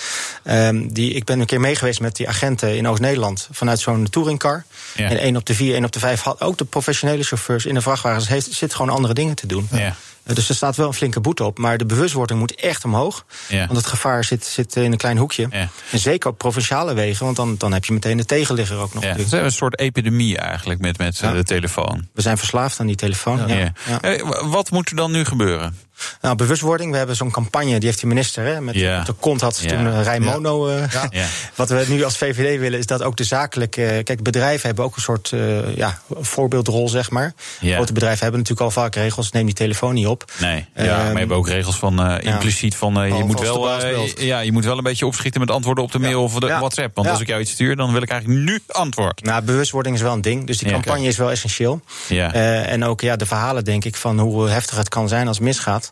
[0.43, 4.07] Ehm, die, ik ben een keer mee geweest met die agenten in Oost-Nederland vanuit zo'n
[4.11, 4.65] touringcar.
[4.97, 7.75] En 1 op de 4, 1 op de 5 had ook de professionele chauffeurs in
[7.75, 9.69] de vrachtwagens heeft, zit gewoon andere dingen te doen.
[9.73, 9.79] Ja.
[10.25, 11.59] Eh, Dus er staat wel een flinke boete op.
[11.59, 13.25] Maar de bewustwording moet echt omhoog.
[13.49, 15.47] Want het gevaar zit, zit in een klein hoekje.
[15.51, 15.69] Ja.
[15.91, 19.03] En zeker op provinciale wegen, want dan, dan heb je meteen de tegenligger ook nog.
[19.03, 19.47] Ja, het natuurlijk.
[19.47, 21.33] is een soort epidemie eigenlijk met, met eh, Ja.
[21.35, 22.09] de telefoon.
[22.15, 23.49] We zijn verslaafd aan die telefoon.
[23.49, 23.73] Ja.
[24.01, 25.77] Eh, Wat moet er dan nu gebeuren?
[26.21, 26.91] Nou, bewustwording.
[26.93, 28.45] We hebben zo'n campagne, die heeft de minister.
[28.45, 30.69] Hè, met de kont had toen uh, Rijmono.
[30.69, 31.27] eh, Ja.
[31.55, 33.85] Wat we nu als VVD willen, is dat ook de zakelijke.
[33.87, 37.33] eh, kijk, bedrijven hebben ook een soort eh, ja, voorbeeldrol, zeg maar.
[37.61, 39.31] Grote bedrijven hebben natuurlijk al vaak regels.
[39.33, 40.25] Neem die telefoon niet op.
[40.41, 43.41] Nee, ja, Ehm, maar we hebben ook regels van eh, impliciet van eh, je, moet
[43.41, 46.35] wel, eh, ja, je moet wel een beetje opschieten met antwoorden op de mail of
[46.35, 46.47] de.
[46.47, 46.97] WhatsApp.
[46.97, 49.25] Want als ik jou iets stuur, dan wil ik eigenlijk nu antwoord.
[49.25, 50.47] Nou, bewustwording is wel een ding.
[50.47, 51.81] Dus die campagne is wel essentieel.
[52.09, 52.33] Ja.
[52.35, 55.37] Eh, en ook ja, de verhalen, denk ik, van hoe heftig het kan zijn als
[55.37, 55.92] het misgaat.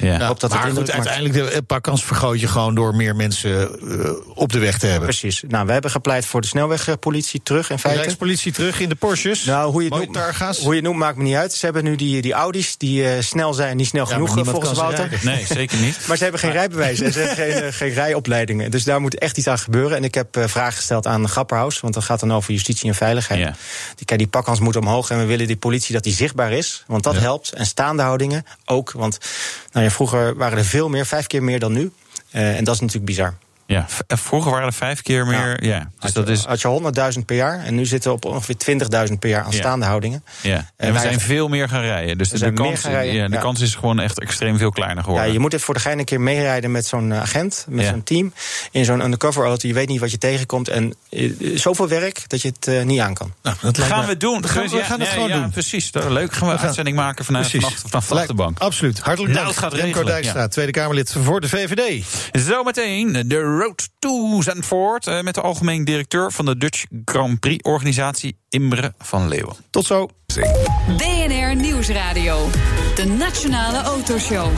[0.00, 0.14] Ja.
[0.14, 0.90] Ik hoop dat het maar goed, maakt.
[0.90, 5.08] uiteindelijk de pakkans vergroot je gewoon door meer mensen eh, op de weg te hebben.
[5.08, 5.42] Precies.
[5.48, 8.00] Nou, we hebben gepleit voor de snelwegpolitie terug in De feite.
[8.00, 9.44] Rijkspolitie terug in de Porsches.
[9.44, 10.58] Nou, hoe je, het noemt, targa's.
[10.58, 11.52] hoe je het noemt maakt me niet uit.
[11.52, 14.78] Ze hebben nu die, die Audi's die eh, snel zijn, niet snel Ja, genoeg volgens
[14.78, 15.20] Wouter.
[15.22, 15.98] Nee, zeker niet.
[16.08, 18.70] Maar ze hebben geen rijbewijs en ze hebben geen, eh, geen rijopleidingen.
[18.70, 19.96] Dus daar moet echt iets aan gebeuren.
[19.96, 22.94] En ik heb eh, vragen gesteld aan Grapperhaus, want dat gaat dan over justitie en
[22.94, 23.40] veiligheid.
[23.40, 23.54] Ja.
[23.96, 26.84] Die, kijk, die pakkans moet omhoog en we willen die politie dat die zichtbaar is.
[26.86, 27.52] Want dat helpt.
[27.52, 28.92] En staande houdingen ook.
[28.92, 29.18] Want
[29.72, 31.90] nou ja, vroeger waren er veel meer, vijf keer meer dan nu.
[32.30, 33.34] Eh, en dat is natuurlijk bizar.
[33.70, 35.64] Ja, eh, vroeger waren er vijf keer meer.
[35.64, 36.44] Ja, dus Had dat je, is.
[36.44, 36.68] had je
[37.18, 39.56] 100.000 per jaar en nu zitten we op ongeveer 20.000 per jaar aan Ja.
[39.56, 40.24] staande houdingen.
[40.40, 40.56] Ja.
[40.76, 42.18] En we wij- zijn veel meer gaan rijden.
[42.18, 43.40] Dus de, kans, gaan rijden, ja, de ja.
[43.40, 45.32] kans is gewoon echt extreem veel kleiner Ja, geworden.
[45.32, 47.90] je moet even voor de gein een keer meerijden met zo'n eh, agent, met Ja.
[47.90, 48.32] zo'n team.
[48.70, 49.68] In zo'n undercover auto.
[49.68, 50.68] Je weet niet wat je tegenkomt.
[50.68, 53.32] En eh, zoveel werk dat je het niet aan kan.
[53.42, 54.46] Nou, dat gaan me- we doen.
[54.48, 55.50] Gaan, we Ja, gaan het ja, gewoon ja, doen.
[55.50, 55.90] Precies.
[55.90, 56.32] Dat is Leuk.
[56.32, 58.58] Gaan we een uitzending maken vanuit vanaf, vanaf de achterbank.
[58.58, 58.98] Absoluut.
[59.00, 59.60] Hartelijk Nou, dank.
[59.72, 60.48] het Remco Dijkstra, ja.
[60.48, 62.04] Tweede Kamerlid voor de VVD.
[62.32, 67.62] Zometeen de Road to Zandvoort eh, met de algemeen directeur van de Dutch Grand Prix
[67.62, 69.56] organisatie Imre van Leeuwen.
[69.70, 70.08] Tot zo.
[70.96, 72.48] BNR Nieuwsradio.
[72.94, 74.50] De Nationale Autoshow.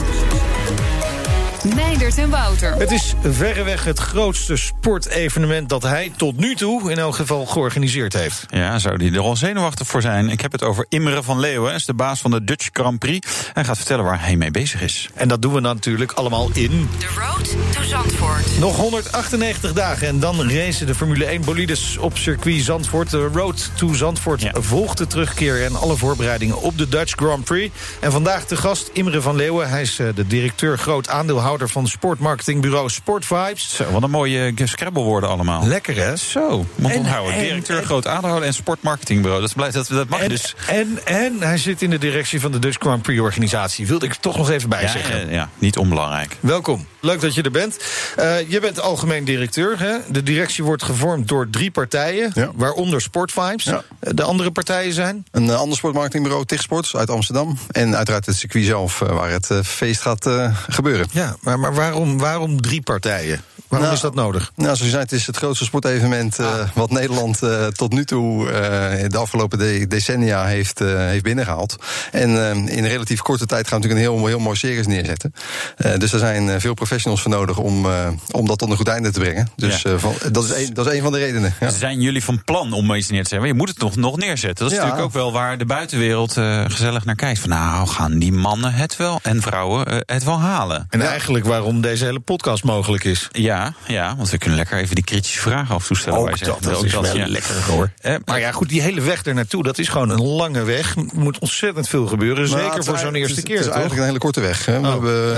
[1.75, 2.73] Meindert en Wouter.
[2.75, 8.13] Het is verreweg het grootste sportevenement dat hij tot nu toe in elk geval georganiseerd
[8.13, 8.45] heeft.
[8.49, 10.29] Ja, zou die er al zenuwachtig voor zijn?
[10.29, 12.99] Ik heb het over Imre van Leeuwen, hij is de baas van de Dutch Grand
[12.99, 13.27] Prix.
[13.53, 15.09] Hij gaat vertellen waar hij mee bezig is.
[15.13, 18.59] En dat doen we natuurlijk allemaal in De Road to Zandvoort.
[18.59, 20.07] nog 198 dagen.
[20.07, 23.09] En dan racen de Formule 1 bolides op circuit Zandvoort.
[23.09, 24.51] De Road to Zandvoort Ja.
[24.53, 27.75] volgt de terugkeer en alle voorbereidingen op de Dutch Grand Prix.
[27.99, 29.69] En vandaag de gast Imre van Leeuwen.
[29.69, 33.75] Hij is eh, de directeur groot aandeelhouder van sportmarketingbureau Sport Vibes.
[33.75, 35.67] Zo, wat een mooie eh, scrabblewoorden allemaal.
[35.67, 36.15] Lekker hè?
[36.17, 37.33] Zo, mond En- onthouden.
[37.33, 39.39] en- Directeur, en- groot aandeelhouder en sportmarketingbureau.
[39.41, 40.55] Dat, is blij- dat, dat mag En, dus.
[40.67, 43.87] en, en hij zit in de directie van de Dutch Grand Prix organisatie.
[43.87, 45.25] Wilde ik toch nog even bij Ja, zeggen.
[45.27, 46.37] ja, ja, niet onbelangrijk.
[46.39, 47.77] Welkom, leuk dat je er bent.
[48.15, 49.79] Eh, je bent algemeen directeur.
[49.79, 49.97] Hè?
[50.07, 52.51] De directie wordt gevormd door drie partijen, Ja.
[52.55, 53.63] waaronder Sportvibes.
[53.63, 53.83] Ja.
[53.99, 55.25] Eh, De andere partijen zijn?
[55.31, 57.57] Een eh, ander sportmarketingbureau, Tigsports, uit Amsterdam.
[57.71, 61.07] En uiteraard het circuit zelf, eh, waar het eh, feest gaat eh, gebeuren.
[61.11, 63.41] Ja, maar, maar waarom, waarom drie partijen?
[63.73, 64.51] Waarom Nou, is dat nodig?
[64.55, 68.05] Nou, zoals je zei, het is het grootste sportevenement eh, wat Nederland eh, tot nu
[68.05, 71.75] toe eh, de afgelopen de- decennia heeft, eh, heeft binnengehaald.
[72.11, 72.29] En
[72.69, 75.33] in relatief korte tijd gaan we natuurlijk een heel, heel mooi series neerzetten.
[75.77, 78.77] Eh, dus er zijn eh, veel professionals voor nodig om, eh, om dat tot een
[78.77, 79.47] goed einde te brengen.
[79.55, 79.89] Dus Ja.
[79.91, 81.53] eh, van, dat, is een, dat is een van de redenen.
[81.59, 81.69] Ja.
[81.69, 83.37] Zijn jullie van plan om iets neer te zetten?
[83.39, 84.63] Maar je moet het nog, nog neerzetten.
[84.63, 84.83] Dat is Ja.
[84.83, 87.39] natuurlijk ook wel waar de buitenwereld eh, gezellig naar kijkt.
[87.39, 90.87] Van nou, gaan die mannen het wel en vrouwen het wel halen?
[90.89, 93.27] En eigenlijk waarom deze hele podcast mogelijk is.
[93.31, 96.19] Ja, ja, want we kunnen lekker even die kritische vragen af en toe stellen.
[96.19, 97.27] Ook dat, dat Ook is wel ja.
[97.27, 97.91] lekker hoor.
[98.01, 100.95] Eh, Maar ja, goed, die hele weg er naartoe, dat is gewoon een lange weg.
[100.95, 103.73] Er moet ontzettend veel gebeuren, Maar zeker voor zo'n eerste het keer, Het is toch?
[103.79, 104.65] eigenlijk een hele korte weg.
[104.65, 104.79] Hè.
[104.81, 104.91] We Oh.
[104.93, 105.35] hebben,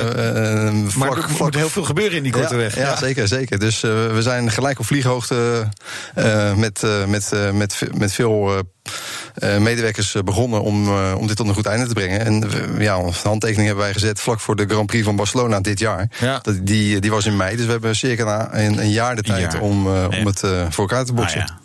[0.67, 2.75] eh, Maar vlak- er vlak- moet heel veel gebeuren in die korte ja, weg.
[2.75, 3.59] Ja, zeker, zeker.
[3.59, 5.69] Dus eh, we zijn gelijk op vlieghoogte
[6.15, 8.63] eh, met, eh, met, eh, met, met veel
[9.59, 12.25] medewerkers eh, begonnen om, eh, om dit tot een goed einde te brengen.
[12.25, 12.43] En
[12.79, 16.07] ja, een handtekening hebben wij gezet vlak voor de Grand Prix van Barcelona dit jaar.
[16.19, 16.39] Ja.
[16.41, 19.51] Dat, die, die was in mei, dus we hebben circa een, een jaar de tijd
[19.51, 19.61] jaar.
[19.61, 20.23] om, eh, om Ja.
[20.25, 21.39] het eh, voor elkaar te Nou boksen.
[21.39, 21.63] ja.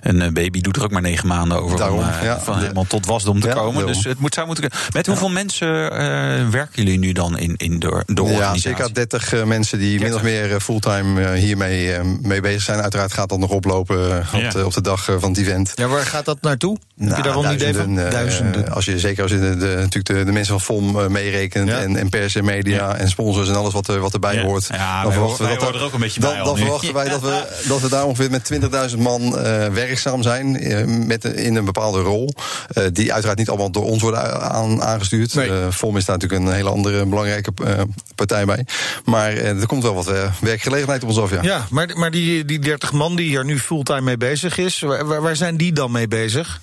[0.00, 2.40] Een eh, baby doet er ook maar negen maanden over Daarom, om eh, ja.
[2.40, 3.74] van helemaal tot wasdom te Ja, komen.
[3.74, 3.92] daarom.
[3.92, 4.70] Dus het moet, zou moeten.
[4.92, 8.60] Met hoeveel mensen eh, werken jullie nu dan in, in de, de Ja, organisatie?
[8.60, 12.62] circa 30 eh, mensen die min of meer eh, fulltime eh, hiermee eh, mee bezig
[12.62, 12.80] zijn.
[12.80, 14.50] Uiteraard gaat dat nog oplopen eh, op, Ja.
[14.50, 15.72] de, op de dag eh, van het event.
[15.74, 16.76] Ja, waar gaat dat naartoe?
[16.98, 17.94] Heb je daar al een idee van?
[17.94, 18.72] duizenden, eh, Duizenden.
[18.72, 21.68] als je, zeker als je de, de- natuurlijk de, de mensen van FOM eh, meerekent.
[21.68, 21.78] Ja.
[21.78, 24.42] En, en pers en media en sponsors en alles wat, er, wat erbij Ja.
[24.42, 24.66] hoort.
[24.72, 27.08] Ja, wij horen- wij dat horen er ook een beetje dan, bij Dan verwachten wij
[27.08, 28.52] dat we, dat we daar ongeveer met
[28.92, 30.56] 20.000 man eh, werkzaam zijn.
[30.60, 32.34] eh, met, in een bepaalde rol.
[32.68, 35.34] eh, die uiteraard niet allemaal door ons worden aan, aangestuurd.
[35.34, 35.48] Nee.
[35.50, 37.80] Eh, FOM is daar natuurlijk een hele andere belangrijke eh,
[38.14, 38.66] partij bij.
[39.04, 41.42] Maar eh, er komt wel wat eh, werkgelegenheid op ons af, ja.
[41.42, 45.20] Ja, maar, maar die, die 30 man die hier nu fulltime mee bezig is, waar-
[45.22, 46.60] waar zijn die dan mee bezig?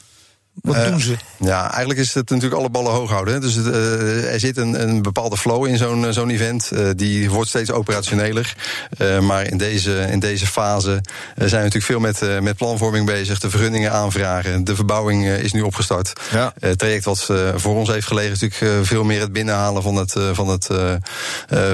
[0.61, 1.15] Wat Eh, doen ze?
[1.39, 3.33] Ja, eigenlijk is het natuurlijk alle ballen hoog houden.
[3.33, 3.39] hè.
[3.39, 6.71] Dus het, eh, er zit een, een bepaalde flow in zo'n eh, zo'n event.
[6.71, 8.55] Eh, die wordt steeds operationeler.
[8.97, 11.01] Eh, maar in deze, in deze fase
[11.35, 13.39] zijn we natuurlijk veel met, eh, met planvorming bezig.
[13.39, 14.63] De vergunningen aanvragen.
[14.63, 16.13] De verbouwing is nu opgestart.
[16.31, 16.53] Ja.
[16.59, 19.83] Eh, het traject wat eh, voor ons heeft gelegen is natuurlijk veel meer het binnenhalen
[19.83, 20.99] van het, eh, van het, eh, eh,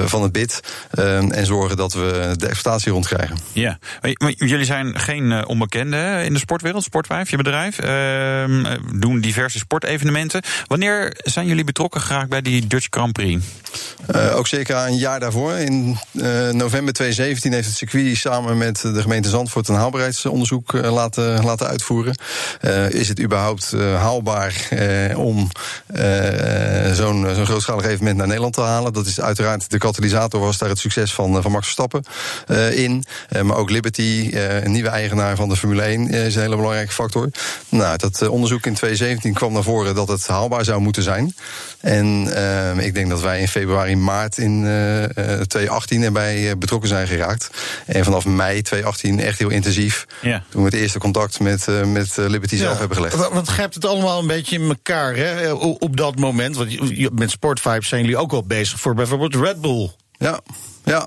[0.06, 0.60] van het bid.
[1.30, 3.36] En zorgen dat we de exploitatie rondkrijgen.
[3.52, 7.78] Ja, maar jullie zijn geen onbekende in de sportwereld, Sportwijf, je bedrijf.
[8.72, 10.42] Ehm, doen diverse sportevenementen.
[10.66, 13.44] Wanneer zijn jullie betrokken geraakt bij die Dutch Grand Prix?
[14.14, 15.52] Uh, ook circa een jaar daarvoor.
[15.52, 21.44] In uh, november 2017 heeft het circuit samen met de gemeente Zandvoort een haalbaarheidsonderzoek laten,
[21.44, 22.14] laten uitvoeren.
[22.88, 24.68] is het überhaupt haalbaar
[25.16, 25.48] om
[26.92, 28.92] zo'n zo'n grootschalig evenement naar Nederland te halen?
[28.92, 32.04] Dat is uiteraard de katalysator, was daar het succes van, van Max Verstappen
[32.74, 33.04] in.
[33.42, 34.30] maar ook Liberty,
[34.62, 37.30] een nieuwe eigenaar van de Formule 1, is een hele belangrijke factor.
[37.68, 41.34] Nou, dat onderzoek in 2017 kwam naar voren dat het haalbaar zou moeten zijn.
[41.80, 42.26] En
[42.78, 47.50] ik denk dat wij in februari, maart in uh, 2018 erbij betrokken zijn geraakt.
[47.86, 50.06] En vanaf mei 2018 echt heel intensief.
[50.20, 50.42] Ja.
[50.48, 53.28] Toen we het eerste contact met, uh, met Liberty zelf hebben gelegd.
[53.28, 56.56] Want grijpt het allemaal een beetje in elkaar hè, op dat moment?
[56.56, 59.90] Want met Sportvibes zijn jullie ook wel bezig voor bijvoorbeeld Red Bull.
[60.22, 60.40] Ja,
[60.84, 61.06] ja,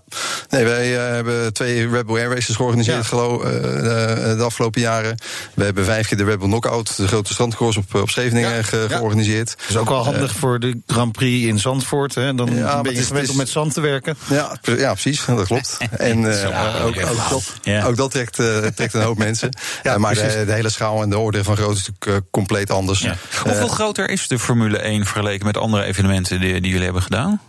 [0.50, 3.04] nee, wij uh, hebben twee Red Bull Air Races georganiseerd ja.
[3.04, 5.18] geloof, uh, de afgelopen jaren.
[5.54, 8.62] We hebben vijf keer de Red Bull Knockout, de grote strandkoers op, op Scheveningen, ja.
[8.62, 8.98] ge ja.
[8.98, 9.56] georganiseerd.
[9.58, 12.16] Dat is ook wel handig uh, voor de Grand Prix in Zandvoort.
[12.16, 12.36] Hè?
[12.36, 14.18] Dan ja, ben je gewend om met zand te werken.
[14.30, 15.78] Ja, ja precies, dat klopt.
[15.98, 16.96] en ook, ook,
[17.30, 18.36] dat, ook dat trekt,
[18.76, 19.58] trekt een hoop mensen.
[19.98, 23.08] maar de, de, hele schaal en de orde van grootte is natuurlijk compleet anders.
[23.44, 27.42] Hoeveel groter is de Formule 1 vergeleken met andere evenementen die, die jullie hebben gedaan?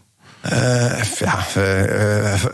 [0.53, 2.45] Uh, ja, uh, uh,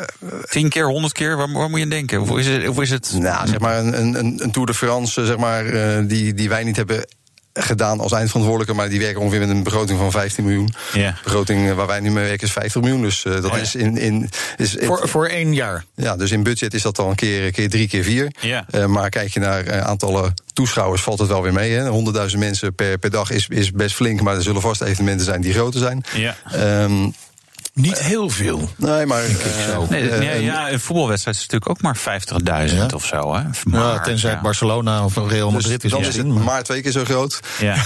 [0.50, 2.20] Tien keer, honderd keer, waar, waar, moet je aan denken?
[2.20, 3.12] Of is het, of is het...
[3.18, 5.64] Nou, zeg maar een, een, een Tour de France, zeg maar,
[6.07, 7.05] die, die wij niet hebben
[7.52, 10.74] gedaan als eindverantwoordelijke, maar die werken ongeveer met een begroting van 15 miljoen.
[10.92, 11.11] Ja.
[11.11, 13.02] De begroting waar wij nu mee werken is 50 miljoen.
[13.02, 13.57] Dus uh, dat oh, ja.
[13.57, 13.96] is in.
[13.96, 15.85] in is voor, het, voor één jaar.
[15.94, 18.33] Ja, dus in budget is dat dan een keer, keer drie, keer vier.
[18.40, 18.66] Ja.
[18.74, 22.02] Uh, maar kijk je naar uh, aantallen toeschouwers, valt het wel weer mee.
[22.31, 25.40] 100.000 mensen per, per dag is, is best flink, maar er zullen vast evenementen zijn
[25.40, 26.05] die groter zijn.
[26.14, 26.37] Ja.
[26.83, 27.14] Um,
[27.75, 28.69] niet heel veel.
[28.77, 29.25] Nee, maar.
[29.25, 32.21] Uh, nee, uh, ja, een voetbalwedstrijd is natuurlijk ook maar
[32.69, 32.87] 50.000 ja.
[32.95, 33.35] of zo.
[33.35, 33.43] Hè?
[33.65, 34.41] Maar, ja, tenzij ja.
[34.41, 35.99] Barcelona of Real Madrid dus is.
[35.99, 37.41] Dan is het maar twee keer zo groot.
[37.59, 37.77] Ja.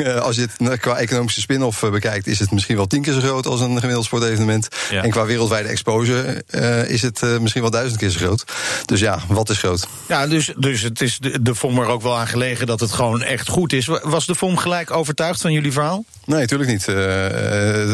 [0.00, 3.20] Uh, als je het qua economische spin-off bekijkt, is het misschien wel tien keer zo
[3.20, 4.68] groot als een gemiddeld sportevenement.
[4.90, 5.02] Ja.
[5.02, 6.44] En qua wereldwijde exposure
[6.88, 8.44] is het misschien wel duizend keer zo groot.
[8.84, 9.86] Dus ja, wat is groot?
[10.08, 12.92] Ja, dus, dus het is de, de FOM er ook wel aan gelegen dat het
[12.92, 13.86] gewoon echt goed is.
[13.86, 16.04] Was de FOM gelijk overtuigd van jullie verhaal?
[16.24, 16.86] Nee, natuurlijk niet.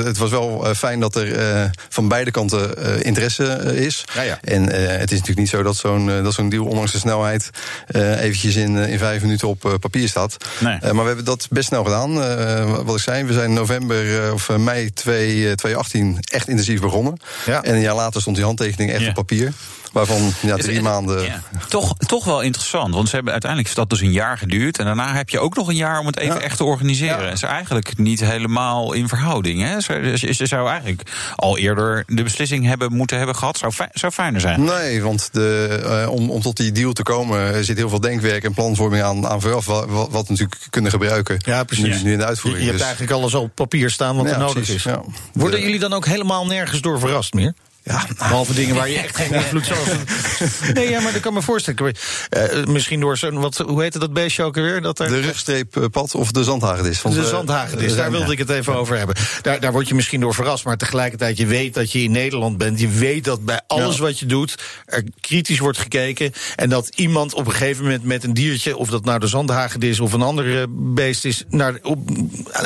[0.05, 4.05] het was wel fijn dat er uh, van beide kanten uh, interesse uh, is.
[4.15, 4.39] Ja, ja.
[4.43, 7.51] En het is natuurlijk niet zo dat zo'n dat zo'n deal, ondanks de snelheid,
[7.95, 10.37] eventjes in, in vijf minuten op papier staat.
[10.59, 10.79] Nee.
[10.81, 12.15] maar we hebben dat best snel gedaan.
[12.85, 17.17] wat ik zei, we zijn in november of mei 2, 2018 echt intensief begonnen.
[17.47, 17.63] Ja.
[17.63, 19.53] En een jaar later stond die handtekening echt op papier.
[19.93, 21.23] Waarvan ja, drie het, maanden.
[21.23, 21.43] Ja.
[21.69, 22.95] Toch, toch wel interessant.
[22.95, 24.79] Want ze hebben uiteindelijk is dat dus een jaar geduurd.
[24.79, 26.41] En daarna heb je ook nog een jaar om het even ja.
[26.41, 27.25] echt te organiseren.
[27.25, 27.31] Ja.
[27.31, 29.63] is eigenlijk niet helemaal in verhouding.
[29.63, 29.81] Hè?
[29.81, 33.59] Ze, ze, zou eigenlijk al eerder de beslissing hebben moeten hebben gehad.
[33.59, 34.65] Zou, zou fijner zijn.
[34.65, 38.45] Nee, want de, uh, om, om tot die deal te komen zit heel veel denkwerk
[38.45, 39.67] en planvorming aan, aan vooraf.
[39.67, 41.37] Wat, wat, wat natuurlijk kunnen gebruiken.
[41.45, 41.97] Ja, precies.
[41.97, 42.65] Nu, nu in de uitvoering.
[42.65, 42.89] Je, je hebt dus.
[42.89, 44.95] eigenlijk alles op papier staan wat er nodig precies, is.
[45.33, 47.55] Worden jullie dan ook helemaal nergens door verrast meer?
[47.89, 49.89] Ja, behalve dingen waar je echt geen invloed zoals.
[50.75, 51.67] Nee, ja, maar dat kan me voorstellen.
[52.31, 53.41] Uh, misschien door zo'n.
[53.41, 54.83] Wat, hoe heette dat beestje ook alweer?
[54.83, 55.09] Dat er...
[55.09, 57.03] De rugstreeppad of de zandhagedis.
[57.03, 59.17] De zandhagedis, daar wilde ik het even over hebben.
[59.43, 62.59] Daar, daar word je misschien door verrast, maar tegelijkertijd je weet dat je in Nederland
[62.59, 62.81] bent.
[62.81, 64.03] Je weet dat bij alles ja.
[64.03, 66.33] wat je doet er kritisch wordt gekeken.
[66.57, 70.01] En dat iemand op een gegeven moment met een diertje, of dat nou de zandhagedis
[70.01, 72.11] of een ander beest is, naar, op,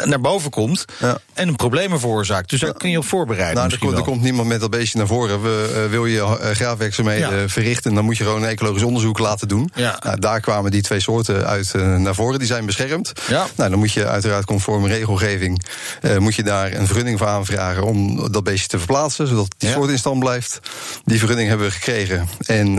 [0.05, 0.85] naar boven komt.
[1.01, 1.21] Ja.
[1.35, 2.51] En een problemen veroorzaakt.
[2.51, 3.57] Dus daar kun je op voorbereiden.
[3.57, 6.33] Nou, er, komt, er komt niemand met dat beestje naar We, uh, wil je uh,
[6.33, 7.49] graafwerkzaamheden ja.
[7.49, 9.71] verrichten, dan moet je gewoon een ecologisch onderzoek laten doen.
[9.75, 9.99] Ja.
[10.05, 12.39] Nou, daar kwamen die twee soorten uit naar voren.
[12.39, 13.13] Die zijn beschermd.
[13.29, 13.47] Ja.
[13.57, 15.65] Nou, dan moet je uiteraard conform regelgeving
[16.19, 19.91] moet je daar een vergunning voor aanvragen om dat beestje te verplaatsen, zodat die soort
[19.91, 20.61] in stand blijft.
[21.05, 22.29] Die vergunning hebben we gekregen.
[22.47, 22.77] En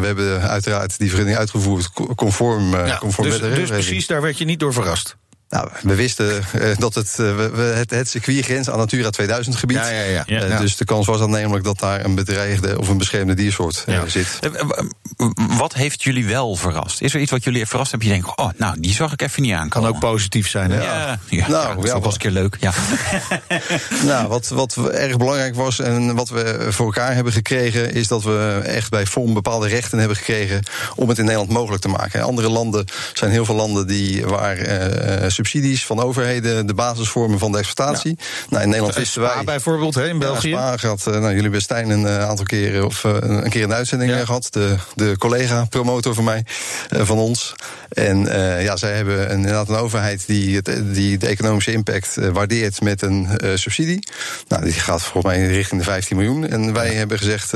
[0.00, 4.38] we hebben uiteraard die vergunning uitgevoerd conform, conform dus, met de Dus precies, daar werd
[4.38, 5.16] je niet door verrast.
[5.48, 9.56] Nou, we wisten uh, dat het, uh, we, het, het circuit grens aan Natura 2000
[9.56, 9.76] gebied.
[9.76, 10.22] Ja, ja, ja.
[10.26, 10.46] ja.
[10.46, 14.38] Uh, dus de kans was aannemelijk dat daar een bedreigde of een beschermde diersoort zit.
[15.58, 17.00] Wat heeft jullie wel verrast?
[17.00, 18.08] Is er iets wat jullie verrast hebben?
[18.08, 19.68] Je denkt, oh, nou, die zag ik even niet aan.
[19.68, 20.82] Kan ook positief zijn, hè?
[20.82, 21.48] Ja, ja.
[21.48, 22.56] nou, ja, dat was een keer leuk.
[22.60, 22.72] Ja.
[24.10, 28.22] nou, wat, wat erg belangrijk was en wat we voor elkaar hebben gekregen, is dat
[28.22, 30.62] we echt bij FOM bepaalde rechten hebben gekregen
[30.94, 32.22] om het in Nederland mogelijk te maken.
[32.22, 34.56] Andere landen zijn heel veel landen die waar
[35.36, 38.16] subsidies van overheden de basis vormen van de exploitatie.
[38.18, 38.24] Ja.
[38.48, 39.44] Nou, in Nederland wisten wij.
[39.44, 40.48] bijvoorbeeld, hè, in België.
[40.48, 44.10] Ja, Spa gaat, nou, jullie hebben Stijn een aantal keren of een keer een uitzending
[44.10, 44.24] ja.
[44.24, 44.48] gehad.
[44.50, 46.44] De, de collega-promotor van mij,
[46.88, 47.54] van ons.
[47.88, 48.18] En
[48.62, 53.02] ja, zij hebben een, inderdaad een overheid die, het, die de economische impact waardeert met
[53.02, 54.08] een subsidie.
[54.48, 56.48] Nou, die gaat volgens mij richting de 15 miljoen.
[56.48, 57.52] En wij hebben gezegd,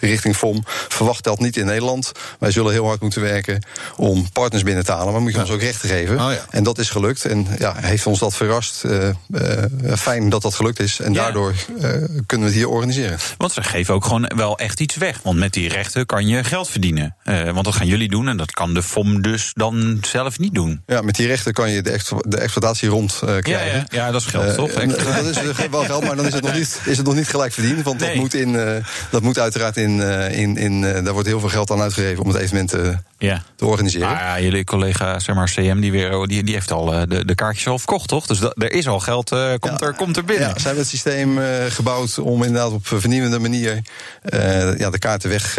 [0.00, 2.12] richting FOM, verwacht dat niet in Nederland.
[2.38, 3.64] Wij zullen heel hard moeten werken
[3.96, 5.12] om partners binnen te halen.
[5.12, 5.42] Maar moet je ja.
[5.42, 6.20] ons ook recht te geven.
[6.20, 6.44] Oh, ja.
[6.50, 7.24] En dat is gelukt.
[7.24, 8.84] En ja, heeft ons dat verrast.
[8.84, 9.14] Eh, eh,
[9.96, 11.00] fijn dat dat gelukt is.
[11.00, 11.22] En Ja.
[11.22, 11.90] daardoor eh,
[12.26, 13.18] kunnen we het hier organiseren.
[13.38, 15.20] Want ze geven ook gewoon wel echt iets weg.
[15.22, 17.16] Want met die rechten kan je geld verdienen.
[17.24, 20.54] Eh, want dat gaan jullie doen en dat kan de FOM dus dan zelf niet
[20.54, 20.82] doen.
[20.86, 23.86] Ja, met die rechten kan je de, de exploitatie rond eh, krijgen.
[23.90, 24.70] ja, ja, dat is geld, Eh, toch?
[24.70, 27.06] en, eh, dat is eh, wel geld, maar dan is het nog niet, is het
[27.06, 27.82] nog niet gelijk verdiend.
[27.82, 28.76] Want dat, moet in, eh,
[29.10, 30.02] dat moet uiteraard in.
[30.02, 32.88] eh, in, in eh, daar wordt heel veel geld aan uitgegeven om het evenement eh,
[33.24, 33.42] Ja.
[33.56, 34.08] te organiseren.
[34.08, 37.24] Maar ja, jullie collega, zeg maar, CM, die, weer, die, die heeft al eh, de,
[37.24, 38.26] de kaartjes al verkocht, toch?
[38.26, 40.48] Dus dat, er is al geld, eh, komt, er, komt er binnen.
[40.48, 43.82] Ja, ze hebben het systeem eh, gebouwd om inderdaad op vernieuwende manier
[44.78, 45.56] ja, de kaarten weg,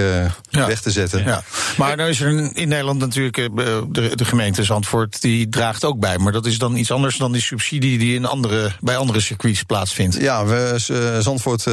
[0.50, 0.68] Ja.
[0.68, 1.24] weg te zetten.
[1.26, 1.44] Ja.
[1.78, 6.18] Maar nou is er in- Nederland natuurlijk de, de gemeente Zandvoort die draagt ook bij.
[6.18, 9.64] Maar dat is dan iets anders dan die subsidie die in andere, bij andere circuits
[9.64, 10.16] plaatsvindt.
[10.20, 10.74] Ja, we,
[11.22, 11.64] Zandvoort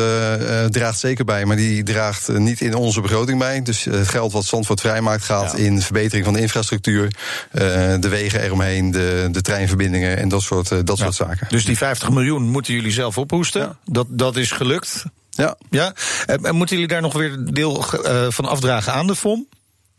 [0.72, 3.62] draagt zeker bij, maar die draagt niet in onze begroting bij.
[3.62, 7.14] Dus het geld wat Zandvoort vrijmaakt gaat in verbetering van de infrastructuur,
[7.50, 7.60] eh,
[8.00, 11.46] de wegen eromheen, de, de treinverbindingen en dat soort, eh, dat soort zaken.
[11.50, 13.76] Dus die 50 miljoen moeten jullie zelf ophoesten.
[13.84, 15.04] Dat, dat is gelukt.
[15.30, 15.94] Ja, Ja?
[16.26, 19.46] En, en moeten jullie daar nog weer deel eh, van afdragen aan de FOM?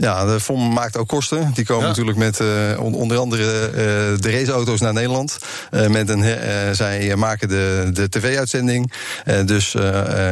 [0.03, 1.51] Ja, de FOM maakt ook kosten.
[1.53, 1.87] Die komen Ja.
[1.89, 2.47] natuurlijk met eh,
[2.79, 3.73] on- onder andere eh,
[4.21, 5.37] de raceauto's naar Nederland.
[5.71, 6.25] Eh, met een,
[6.75, 8.91] zij maken de, de tv-uitzending.
[9.45, 9.71] Dus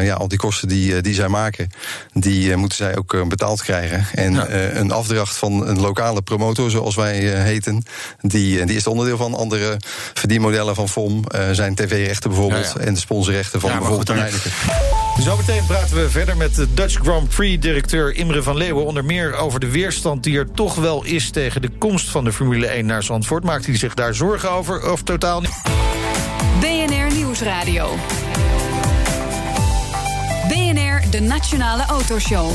[0.02, 1.70] ja, al die kosten die, die zij maken,
[2.14, 4.06] die moeten zij ook betaald krijgen.
[4.14, 4.50] En Ja.
[4.50, 7.84] een afdracht van een lokale promotor, zoals wij heten,
[8.22, 9.34] die, die is er onderdeel van.
[9.36, 9.78] Andere
[10.14, 12.74] verdienmodellen van FOM zijn tv-rechten bijvoorbeeld.
[12.78, 12.82] Ja.
[12.82, 14.52] En de sponsorrechten van bijvoorbeeld Heineken.
[15.20, 18.86] Zometeen praten we verder met de Dutch Grand Prix-directeur Imre van Leeuwen.
[18.86, 22.34] Onder meer over de weerstand die er toch wel is tegen de komst van de
[22.34, 23.44] Formule 1 naar Zandvoort.
[23.44, 25.62] Maakt hij zich daar zorgen over of totaal niet?
[26.60, 27.96] BNR Nieuwsradio.
[30.48, 32.52] BNR, de Nationale Autoshow.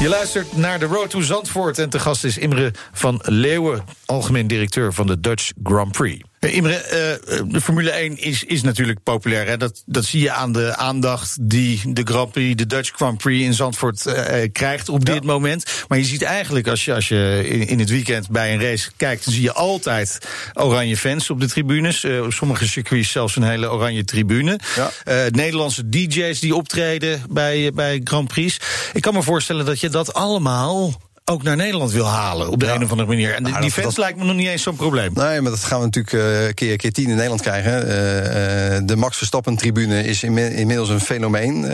[0.00, 4.46] Je luistert naar de Road to Zandvoort en te gast is Imre van Leeuwen, algemeen
[4.46, 6.31] directeur van de Dutch Grand Prix.
[6.50, 9.46] Imre, eh, de Formule 1 is, is natuurlijk populair.
[9.46, 9.56] Hè?
[9.56, 13.44] Dat, dat zie je aan de aandacht die de Grand Prix, de Dutch Grand Prix
[13.44, 15.64] in Zandvoort eh, eh, krijgt op dit moment.
[15.88, 18.90] Maar je ziet eigenlijk, als je, als je in, in het weekend bij een race
[18.96, 20.18] kijkt, dan zie je altijd
[20.54, 22.04] oranje fans op de tribunes.
[22.04, 24.58] Op sommige circuits zelfs een hele oranje tribune.
[24.76, 24.90] Ja.
[25.30, 28.60] Nederlandse DJ's die optreden bij, bij Grand Prix.
[28.92, 31.00] Ik kan me voorstellen dat je dat allemaal
[31.32, 32.74] ook naar Nederland wil halen op de Ja.
[32.74, 33.34] een of andere manier.
[33.34, 35.10] En die- Nou, die fans dat- lijkt me nog niet eens zo'n probleem.
[35.14, 36.14] Nee, maar dat gaan we natuurlijk
[36.48, 37.86] eh, keer, keer tien in Nederland krijgen.
[37.88, 41.64] Eh, eh, de Max Verstappen-tribune is inmi- inmiddels een fenomeen.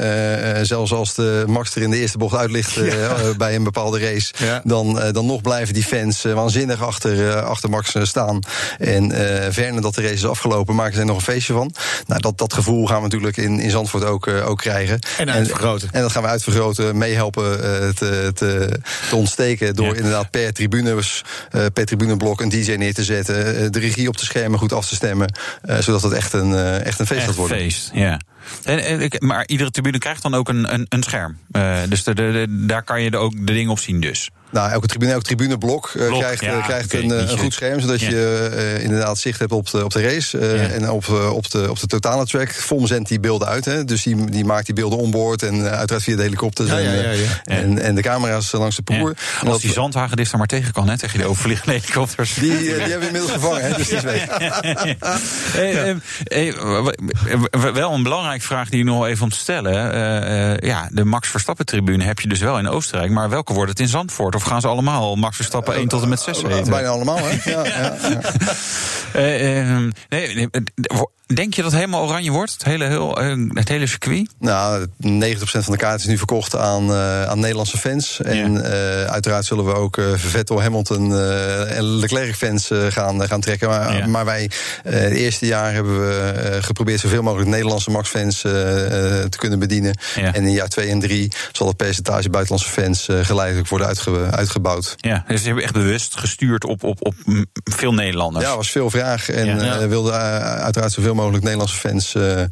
[0.62, 2.78] Zelfs als de Max er in de eerste bocht uit ligt
[3.38, 4.32] bij een bepaalde race...
[4.36, 4.60] Ja.
[4.64, 8.38] Dan, dan nog blijven die fans waanzinnig achter, achter Max staan.
[8.78, 11.72] En eh ver nadat de race is afgelopen, maken ze er nog een feestje van.
[12.06, 14.98] Nou, dat, dat gevoel gaan we natuurlijk in, in Zandvoort ook, ook krijgen.
[15.18, 15.88] En uitvergroten.
[15.92, 19.46] En dat gaan we uitvergroten, meehelpen eh, te, te, te ontsteken...
[19.56, 19.94] door Ja.
[19.94, 24.18] inderdaad per tribunes, eh, per tribuneblok een DJ neer te zetten, eh, de regie op
[24.18, 25.32] de schermen goed af te stemmen,
[25.62, 27.58] eh, zodat het echt een, echt een feest gaat worden.
[27.58, 28.20] feest, ja.
[29.18, 31.38] Maar iedere tribune krijgt dan ook een, een, een scherm.
[31.88, 34.30] Dus de, de, de- daar kan je de, ook de dingen op zien dus.
[34.50, 37.52] Nou, elke tribune, elk tribuneblok eh, Blok, krijgt, ja, eh, krijgt een, eh, een goed
[37.52, 38.08] scherm, zodat Ja.
[38.10, 40.68] je eh, inderdaad zicht hebt op de, op de race eh, Ja.
[40.68, 42.50] en op, eh, op, de, op de totale track.
[42.52, 46.02] FOM zendt die beelden uit, hè, dus die, die maakt die beelden onboord en uiteraard
[46.02, 47.24] via de helikopters Ja, en, ja, ja, ja.
[47.44, 49.16] En, en de camera's langs de poer.
[49.40, 52.34] Als dat- die zandhagedis daar maar tegen kan, hè, tegen die overvliegende helikopters.
[52.34, 54.02] die, die hebben we inmiddels gevangen, hè, dus die is
[57.72, 59.92] wel een belangrijke vraag die je nog even om te stellen.
[59.92, 63.10] Eh, eh, ja, de Max Verstappen-tribune heb je dus wel in Oostenrijk.
[63.10, 64.34] Maar welke wordt het in Zandvoort?
[64.38, 66.70] Of gaan ze allemaal Max Verstappen 1 tot en met 6 heten?
[66.70, 67.50] Bijna allemaal, hè?
[67.50, 68.20] Ja, ja, ja.
[69.12, 71.02] Eh, eh, nee, nee, eh,
[71.34, 72.52] denk je dat het helemaal oranje wordt?
[72.52, 74.30] Het hele, heel, eh, het hele circuit?
[74.38, 78.20] Nou, 90% van de kaart is nu verkocht aan, eh, aan Nederlandse fans.
[78.20, 81.14] En eh, uiteraard zullen we ook eh, Vettel, Hamilton
[81.68, 83.68] en Leclerc-fans gaan, gaan trekken.
[83.68, 84.06] Maar, Ja.
[84.06, 84.50] maar wij,
[84.82, 89.98] het eerste jaar hebben we geprobeerd zoveel mogelijk Nederlandse Max-fans te kunnen bedienen.
[90.14, 90.34] Ja.
[90.34, 94.94] En in jaar 2 en 3 zal het percentage buitenlandse fans geleidelijk worden uitge- uitgebouwd.
[94.96, 97.14] Ja, dus ze hebben echt bewust gestuurd op, op, op
[97.64, 98.44] veel Nederlanders.
[98.44, 100.12] Ja, er was veel vraag en wilden
[100.42, 102.42] uiteraard zoveel mogelijk Nederlandse fans eh,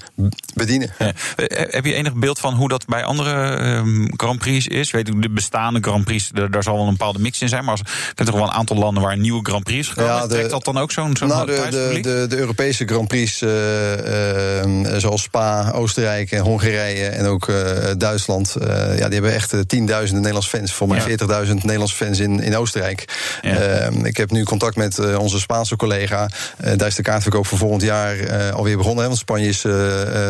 [0.55, 0.91] bedienen.
[0.99, 1.13] Ja.
[1.37, 4.91] Eh, Heb je enig beeld van hoe dat bij andere ehm, Grand Prix is?
[4.91, 7.63] Weet ik, de bestaande Grand Prix, daar, zal wel een bepaalde mix in zijn.
[7.63, 9.89] Maar als, ik heb toch wel een aantal landen waar een nieuwe Grand Prix is
[9.93, 10.15] gekomen.
[10.15, 13.09] Ja, de- Trekt dat dan ook zo'n zo'n nou, de, de, de, de Europese Grand
[13.09, 17.51] Prix eh, eh, zoals Spa, Oostenrijk, en Hongarije en ook
[17.99, 18.57] Duitsland.
[18.61, 20.73] ja, die hebben echt tienduizenden Nederlandse fans.
[20.73, 21.07] Voor mij 40.000
[21.55, 23.05] Nederlandse fans in, in Oostenrijk.
[23.43, 26.29] Ehm, ik heb nu contact met onze Spaanse collega.
[26.77, 28.17] daar is de kaartverkoop voor volgend jaar
[28.57, 29.03] alweer begonnen.
[29.03, 29.65] Hè, want Spanje is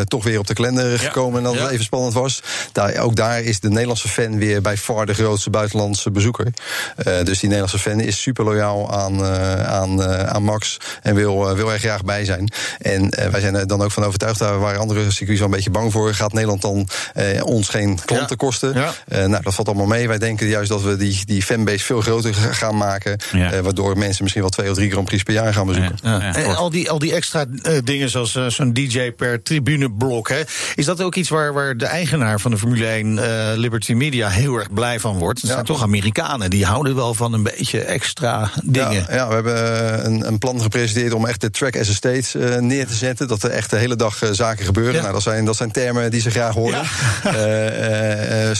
[0.05, 1.39] toch weer op de kalender gekomen.
[1.39, 2.43] En dat het even spannend was.
[2.73, 6.47] Daar, ook daar is de Nederlandse fan weer bij far de grootste buitenlandse bezoeker.
[7.05, 9.25] dus die Nederlandse fan is super loyaal aan,
[9.65, 10.77] aan, aan Max.
[11.03, 12.53] En wil, wil er graag bij zijn.
[12.79, 14.39] En wij zijn er dan ook van overtuigd.
[14.39, 16.15] Daar waren andere circuits al een beetje bang voor.
[16.15, 16.89] Gaat Nederland dan
[17.43, 18.75] ons geen klanten kosten?
[19.09, 20.09] nou, dat valt allemaal mee.
[20.09, 23.19] Wij denken juist dat we die, die fanbase veel groter gaan maken.
[23.63, 25.99] waardoor mensen misschien wel twee of drie Grand Prix per jaar gaan bezoeken.
[26.35, 27.45] En al die, al die extra
[27.85, 30.29] dingen zoals zo'n DJ per tribuneblok.
[30.29, 30.43] Hè,
[30.75, 33.21] is dat ook iets waar, waar de eigenaar van de Formule 1,
[33.59, 35.41] Liberty Media, heel erg blij van wordt?
[35.41, 39.07] Het zijn toch Amerikanen, die houden wel van een beetje extra dingen.
[39.09, 42.61] Ja, ja we hebben een, een, plan gepresenteerd om echt de track as a state
[42.61, 43.29] neer te zetten.
[43.29, 45.01] Dat er echt de hele dag zaken gebeuren.
[45.01, 46.83] Nou, dat, zijn, dat zijn termen die ze graag horen.
[46.83, 46.85] Ja.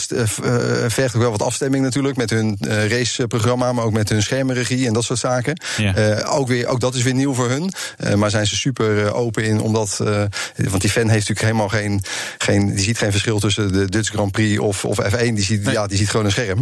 [0.89, 4.93] Vergt ook wel wat afstemming natuurlijk met hun raceprogramma, maar ook met hun schermenregie en
[4.93, 5.61] dat soort zaken.
[5.77, 6.23] Ja.
[6.23, 7.73] ook, weer, ook dat is weer nieuw voor hun.
[8.17, 9.97] maar zijn ze super open in, omdat.
[10.55, 12.03] want die fan heeft natuurlijk helemaal geen,
[12.37, 12.75] geen.
[12.75, 15.33] Die ziet geen verschil tussen de Dutch Grand Prix of, of F1.
[15.33, 16.61] Die ziet, ja, die ziet gewoon een scherm.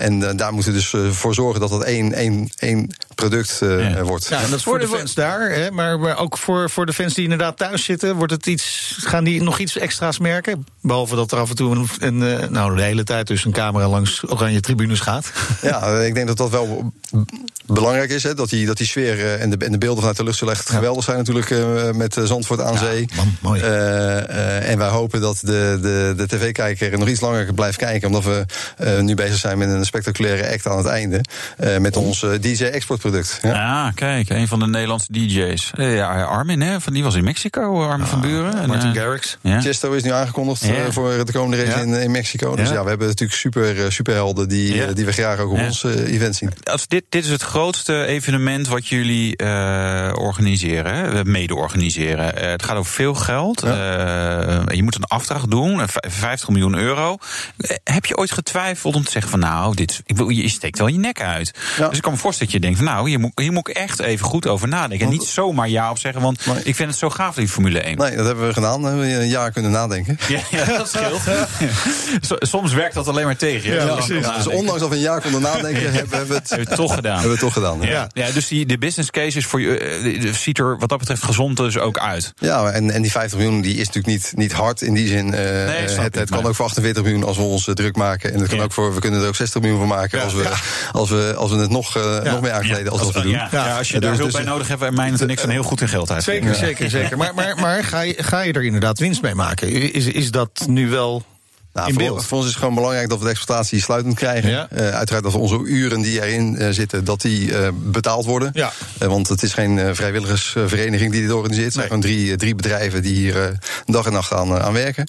[0.00, 4.28] En daar moeten we dus voor zorgen dat dat één, één, één product uh, wordt.
[4.28, 6.92] Ja, en dat is voor de fans daar, hè, maar, maar ook voor, voor de
[6.92, 10.66] fans die inderdaad thuis zitten, wordt het iets, gaan die nog iets extra's merken?
[10.80, 13.52] Behalve dat er af en toe een, een, eh, nou, de hele tijd dus een
[13.52, 15.32] camera langs oranje tribunes gaat.
[15.62, 16.92] Ja, ik denk dat dat wel
[17.66, 18.22] belangrijk is.
[18.22, 20.38] Hè, dat, die, dat die sfeer eh, en de, en de beelden vanuit de lucht
[20.38, 21.50] zullen echt geweldig zijn natuurlijk
[22.00, 23.00] met Zandvoort aan zee.
[23.00, 23.60] Ja, man, mooi.
[23.60, 28.44] en wij hopen dat de, de, de tv-kijker nog iets langer blijft kijken, omdat we
[29.02, 31.20] nu bezig zijn met een spectaculaire act aan het einde.
[31.80, 33.38] met ons DJ-exportproduct.
[33.42, 33.86] Ja.
[33.86, 35.70] Ah, kijk, een van de Nederlandse DJ's.
[35.76, 38.68] Ja, Armin, hè, van, die was in Mexico, Armin van Buren.
[38.68, 39.38] Martin Garrix.
[39.40, 39.60] Ja.
[39.60, 42.56] Chesto is nu aangekondigd voor de komende race in, in Mexico.
[42.56, 42.82] Dus ja.
[42.82, 46.52] we hebben natuurlijk super, superhelden die, die we graag ook op ons event zien.
[46.62, 49.38] Als dit, dit is het grootste evenement wat jullie
[50.14, 51.24] organiseren, hè?
[51.24, 51.89] mede organiseren.
[51.98, 53.60] Het gaat over veel geld.
[53.60, 57.16] je moet een afdracht doen, 50 miljoen euro.
[57.84, 60.86] heb je ooit getwijfeld om te zeggen van nou, dit, ik wil, je steekt wel
[60.86, 61.54] je nek uit.
[61.76, 63.76] Dus ik kan me voorstellen dat je denkt van nou, hier moet, hier moet ik
[63.76, 65.06] echt even goed over nadenken.
[65.06, 67.98] En niet zomaar ja op zeggen, want ik vind het zo gaaf die Formule 1.
[67.98, 68.82] Nee, dat hebben we gedaan.
[68.82, 70.18] We hebben een jaar kunnen nadenken.
[70.50, 71.20] Ja, dat scheelt.
[72.50, 73.72] Soms werkt dat alleen maar tegen.
[73.72, 73.94] Ja,
[74.36, 77.18] Dus ondanks dat we een jaar konden nadenken, hebben we het, hebben toch gedaan.
[77.18, 77.80] Hebben we toch gedaan.
[77.80, 78.08] Ja.
[78.12, 78.30] Ja.
[78.30, 81.82] dus die, de business case is voor je, ziet er wat dat betreft gezond dus
[81.82, 82.32] ook uit.
[82.38, 85.26] Ja, en, en die 50 miljoen die is natuurlijk niet, niet hard in die zin.
[85.26, 88.32] Uh, nee, het, het kan ook voor 48 miljoen als we ons druk maken.
[88.32, 90.52] En het kan ook voor, we kunnen er ook 60 miljoen van maken als, we,
[90.92, 93.30] als, we, als we het nog, uh, nog meer aankleden als, als we doen.
[93.30, 95.50] Ja, ja, als je daar dus, hulp bij nodig hebt, en mij en niks en
[95.50, 96.22] heel goed in geld uit.
[96.22, 97.16] Zeker, zeker, zeker.
[97.16, 99.92] Maar, maar, maar ga, je, ga je er inderdaad winst mee maken?
[99.92, 101.24] Is, is dat nu wel
[101.72, 104.50] nou, voor, voor, ons is het gewoon belangrijk dat we de exploitatie sluitend krijgen.
[104.50, 104.68] Ja.
[104.72, 108.50] Uh, uiteraard dat onze uren die erin uh, zitten, dat die uh, betaald worden.
[108.52, 108.72] Ja.
[108.98, 111.64] want het is geen vrijwilligersvereniging die dit organiseert.
[111.64, 115.06] Het zijn gewoon drie, drie bedrijven die hier dag en nacht aan, aan werken.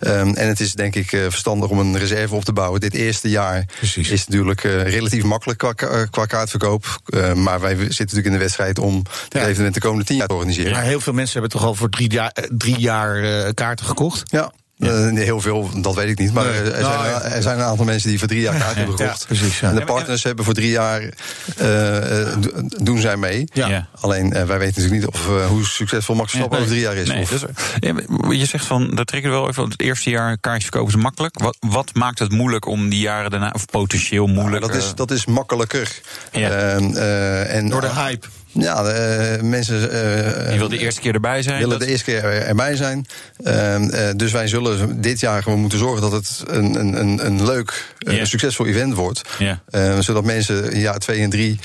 [0.00, 2.80] Um, en het is denk ik verstandig om een reserve op te bouwen.
[2.80, 4.08] Dit eerste jaar Precies.
[4.08, 5.72] is natuurlijk relatief makkelijk qua,
[6.10, 7.00] qua kaartverkoop.
[7.34, 10.34] maar wij zitten natuurlijk in de wedstrijd om het evenement de komende tien jaar te
[10.34, 10.72] organiseren.
[10.72, 14.22] Maar heel veel mensen hebben toch al voor drie jaar, drie jaar kaarten gekocht?
[14.30, 14.52] Ja.
[14.80, 16.32] Uh, heel veel, dat weet ik niet.
[16.32, 18.96] Maar er, zijn, nou, er, zijn, een aantal mensen die voor drie jaar kaart hebben
[18.96, 19.20] gekocht.
[19.20, 22.36] Ja, precies, en de partners hebben voor drie jaar uh,
[22.76, 23.44] doen zij mee.
[24.00, 27.08] Alleen wij weten natuurlijk niet of, hoe succesvol Max Verstappen over drie jaar is.
[27.08, 29.64] Nee, dus, je zegt van, dat trekken we wel even.
[29.64, 31.38] Het eerste jaar kaartjes verkopen is makkelijk.
[31.38, 34.62] Wat, wat, maakt het moeilijk om die jaren daarna, of potentieel moeilijk?
[34.62, 36.00] dat, is, dat is makkelijker.
[36.30, 38.26] Ehm, en, Door de hype.
[38.52, 39.80] Ja, uh, mensen.
[40.50, 41.58] Uh, wil de eerste keer erbij zijn?
[41.58, 43.06] Willen de eerste keer erbij zijn.
[43.44, 47.94] Uh, dus wij zullen dit jaar gewoon moeten zorgen dat het een, een, een leuk,
[47.98, 48.24] yeah.
[48.24, 49.22] succesvol event wordt.
[49.38, 50.00] Yeah.
[50.00, 51.58] zodat mensen jaar twee en drie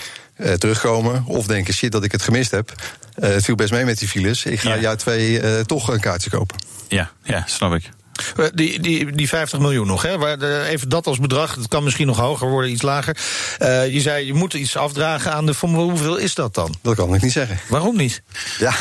[0.57, 1.23] terugkomen.
[1.27, 2.71] Of denken, shit, dat ik het gemist heb.
[3.19, 4.45] het viel best mee met die files.
[4.45, 4.81] Ik ga yeah.
[4.81, 6.57] jaar twee toch een kaartje kopen.
[6.87, 7.89] Ja, ja snap ik.
[8.37, 10.37] Eh, die, die, die 50 miljoen nog, hè?
[10.65, 11.55] Even dat als bedrag.
[11.55, 13.17] Het kan misschien nog hoger worden, iets lager.
[13.59, 15.83] Uh, je zei, je moet iets afdragen aan de Formule.
[15.83, 16.75] Hoeveel is dat dan?
[16.81, 17.59] Dat kan ik niet zeggen.
[17.67, 18.21] Waarom niet?
[18.59, 18.73] Ja,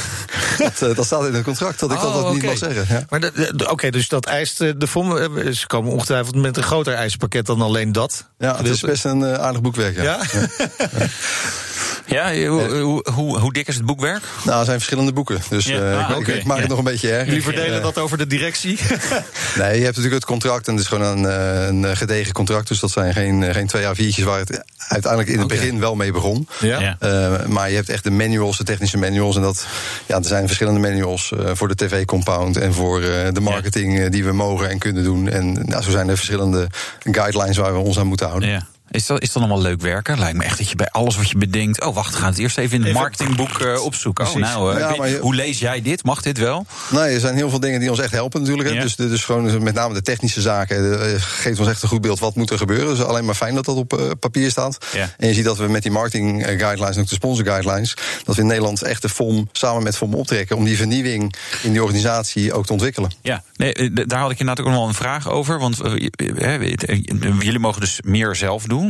[0.58, 2.32] dat, uh, dat staat in het contract dat ik dat, dat okay.
[2.32, 2.86] niet mag zeggen.
[2.88, 3.04] Ja.
[3.08, 3.32] Maar
[3.70, 5.54] Oké, dus dat eist de Formule.
[5.54, 8.28] Ze komen ongetwijfeld met een groter eisenpakket dan alleen dat.
[8.38, 9.96] Ja, het is best een aardig boekwerk.
[9.96, 10.02] Ja.
[10.02, 10.18] ja?
[10.78, 11.06] ja.
[12.06, 14.22] Ja, hoe, hoe, hoe, dik is het boekwerk?
[14.44, 15.38] Nou, er zijn verschillende boeken.
[15.48, 16.00] Dus ja.
[16.00, 16.34] ah, ik, okay.
[16.34, 17.26] ik, maak het nog een beetje erg.
[17.26, 18.78] Jullie verdelen dat over de directie?
[19.54, 22.68] Nee, je hebt natuurlijk het contract en het is gewoon een, eh, een gedegen contract.
[22.68, 25.80] Dus dat zijn geen, eh, geen twee jaar viertjes waar het uiteindelijk in het begin
[25.80, 26.48] wel mee begon.
[26.60, 26.80] Ja.
[26.80, 26.96] Ja.
[26.98, 29.36] Eh, maar je hebt echt de manuals, de technische manuals.
[29.36, 29.66] En dat,
[30.06, 34.10] ja, er zijn verschillende manuals eh, voor de tv-compound en voor eh, de marketing eh,
[34.10, 35.28] die we mogen en kunnen doen.
[35.28, 36.68] En nou, zo zijn er verschillende
[37.02, 38.48] guidelines waar we ons aan moeten houden.
[38.48, 38.66] Ja.
[38.94, 40.18] Is dat, is dat allemaal leuk werken?
[40.18, 41.84] Lijkt me echt dat je bij alles wat je bedenkt.
[41.84, 44.26] Oh, wacht, we gaan het eerst even in het marketingboek eh, opzoeken.
[44.26, 46.04] Oh, nou, eh, Ja, weet- maar je- hoe lees jij dit?
[46.04, 46.66] Mag dit wel?
[46.90, 48.72] Nee, er zijn heel veel dingen die ons echt helpen natuurlijk.
[48.72, 48.80] Ja.
[48.82, 52.18] Dus, dus gewoon met name de technische zaken eh, geeft ons echt een goed beeld
[52.18, 52.86] wat moet er gebeuren.
[52.96, 54.78] Dus alleen maar fijn dat dat op eh, papier staat.
[54.92, 55.10] Ja.
[55.18, 57.96] En je ziet dat we met die marketing eh, guidelines en ook de sponsor guidelines,
[58.24, 61.72] dat we in Nederland echt de FOM samen met FOM optrekken om die vernieuwing in
[61.72, 63.10] die organisatie ook te ontwikkelen.
[63.22, 65.58] Ja, nee, eh, daar had ik inderdaad ook nog wel een vraag over.
[65.58, 67.00] Want eh, eh, eh,
[67.40, 68.83] jullie mogen dus meer zelf doen.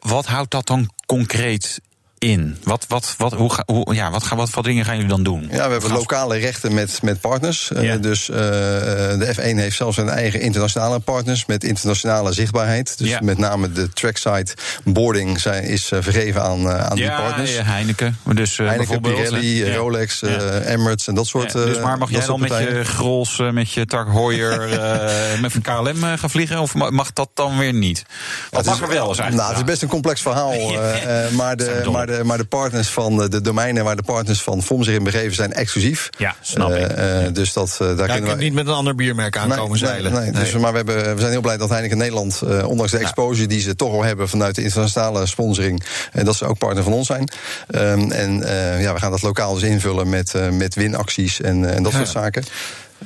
[0.00, 1.80] Wat houdt dat dan concreet
[2.18, 2.56] in?
[2.62, 5.22] Wat, wat, wat, hoe, ga- hoe, ja, wat, gaan, wat voor dingen gaan jullie dan
[5.22, 5.48] doen?
[5.50, 7.72] Ja, we hebben lokale rechten met, met partners.
[7.72, 12.98] Eh, dus eh, de F1 heeft zelfs zijn eigen internationale partners met internationale zichtbaarheid.
[12.98, 13.18] Dus Ja.
[13.22, 14.46] met name de trackside
[14.84, 17.54] boarding zijn, is eh, vergeven aan, aan die partners.
[17.54, 18.18] ja, Heineken.
[18.34, 19.74] Dus, Heineken, Pirelli.
[19.74, 20.22] Rolex,
[20.66, 21.52] Emirates en dat soort.
[21.52, 25.54] Dus maar mag dat jij dan met je Grols, met je Tak Heuer, eh, met
[25.54, 26.58] een KLM gaan vliegen?
[26.60, 28.04] Of ma- mag dat dan weer niet?
[28.50, 30.52] Wat Het mag er wel, eigenlijk Nou, het is best een complex verhaal.
[31.32, 34.42] maar, Zijn de, maar, de, maar de partners van de, de domeinen waar de partners
[34.42, 36.08] van FOM zich in begeven zijn exclusief.
[36.18, 36.76] Ja, snap ik.
[36.88, 38.42] Eh, eh, dus dat, eh, daar Ja, je kunnen we.
[38.44, 40.12] niet met een ander biermerk aankomen Nee, zeilen.
[40.12, 40.42] nee, nee.
[40.42, 43.46] Dus, maar we, hebben, we zijn heel blij dat Heineken Nederland, eh, ondanks de exposure
[43.48, 45.82] die ze toch al hebben vanuit de internationale sponsoring,
[46.12, 47.28] en dat ze ook partner van ons zijn.
[47.68, 51.64] Ehm, en eh, ja, we gaan dat lokaal dus invullen met, eh, met winacties en,
[51.68, 51.98] eh, en dat Ja.
[51.98, 52.44] soort zaken.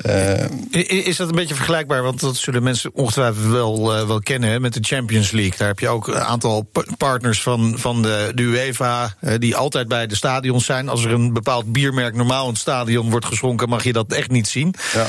[0.02, 2.02] Eh, Is dat een beetje vergelijkbaar?
[2.02, 5.58] Want dat zullen mensen ongetwijfeld wel, eh, wel kennen hè, met de Champions League.
[5.58, 9.14] Daar heb je ook een aantal pa- partners van, van de, de UEFA...
[9.20, 10.88] eh, die altijd bij de stadions zijn.
[10.88, 13.68] Als er een bepaald biermerk normaal in het stadion wordt geschonken...
[13.68, 14.74] mag je dat echt niet zien.
[14.92, 15.06] Ja.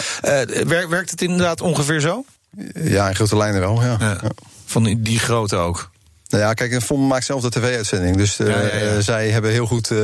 [0.66, 2.26] Wer- werkt het inderdaad ongeveer zo?
[2.74, 3.82] ja, in grote lijnen wel.
[3.84, 3.98] Ja.
[4.00, 4.18] Ja.
[4.22, 4.30] Ja.
[4.66, 5.92] Van die- die grote ook.
[6.28, 8.18] Nou ja, kijk, FOM maakt zelf de tv-uitzending.
[8.18, 8.70] Dus eh, Ja, ja, ja.
[8.72, 9.98] eh, zij hebben heel goed eh,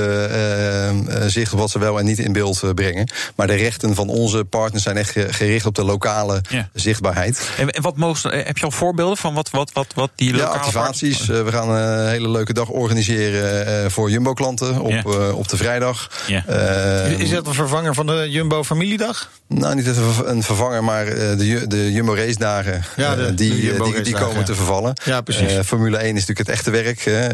[1.28, 3.09] zicht op wat ze wel en niet in beeld brengen.
[3.36, 6.70] Maar de rechten van onze partners zijn echt ge- gericht op de lokale Ja.
[6.74, 7.49] zichtbaarheid.
[7.57, 10.38] En, en wat mogen, heb je al voorbeelden van wat, wat, wat, wat die Ja,
[10.38, 11.17] lokale activaties.
[11.17, 15.03] partners- Eh, we gaan een hele leuke dag organiseren eh, voor Jumbo-klanten op, Ja.
[15.03, 16.09] eh, op de vrijdag.
[16.28, 16.45] Ja.
[16.47, 19.30] Eh, Is dat een vervanger van de Jumbo Familiedag?
[19.47, 23.26] Nou, niet een ver- een vervanger, maar eh, de, de Jumbo Race dagen Ja, de-
[23.26, 24.43] de die, Jumbo die, die komen ja.
[24.43, 24.93] te vervallen.
[25.05, 25.51] Ja, precies.
[25.65, 26.99] Formule 1 is natuurlijk het echte werk.
[26.99, 27.28] Hè.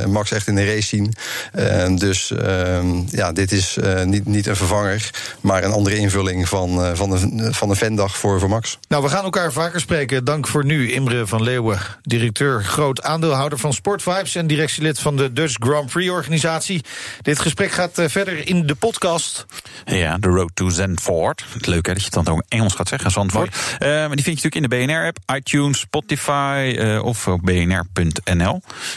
[0.00, 1.14] Eh, Max echt in de race zien.
[1.52, 5.10] Eh, dus ehm, ja, dit is eh, niet, niet een vervanger,
[5.40, 8.78] maar een andere invulling van, eh, van, een, van een fandag voor, voor Max.
[8.88, 10.24] Nou, we gaan elkaar vaker spreken.
[10.24, 15.32] Dank voor nu, Imre van Leeuwen, directeur, groot aandeelhouder van Sportvibes en directielid van de
[15.32, 16.84] Dutch Grand Prix organisatie.
[17.22, 19.46] Dit gesprek gaat verder in de podcast.
[19.84, 21.44] Ja, The Road to Zandvoort.
[21.60, 23.56] Leuk hè, dat je het dan ook Engels gaat zeggen, Zandvoort.
[23.78, 28.05] Eh, maar die vind je natuurlijk in de BNR-app, iTunes, Spotify eh, of op bnr.nl.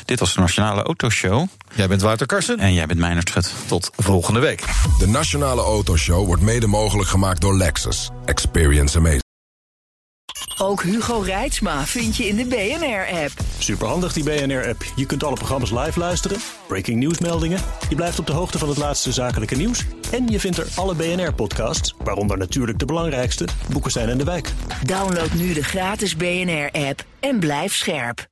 [0.06, 1.48] Dit was de Nationale Autoshow.
[1.76, 2.60] Jij bent Wouter Karsen.
[2.60, 3.54] En jij bent Meijnerd Schut.
[3.68, 4.64] Tot volgende week.
[5.00, 8.10] De Nationale Autoshow wordt mede mogelijk gemaakt door Lexus.
[8.26, 9.28] Experience amazing.
[10.62, 13.32] Ook Hugo Reitsma vind je in de BNR-app.
[13.58, 14.84] Superhandig die BNR-app.
[14.96, 16.38] Je kunt alle programma's live luisteren,
[16.68, 17.60] breaking nieuwsmeldingen.
[17.90, 19.86] Je blijft op de hoogte van het laatste zakelijke nieuws.
[20.12, 24.52] En je vindt er alle BNR-podcasts, waaronder natuurlijk de belangrijkste, Boeken zijn in de wijk.
[24.86, 28.28] Download nu de gratis BNR-app en blijf scherp.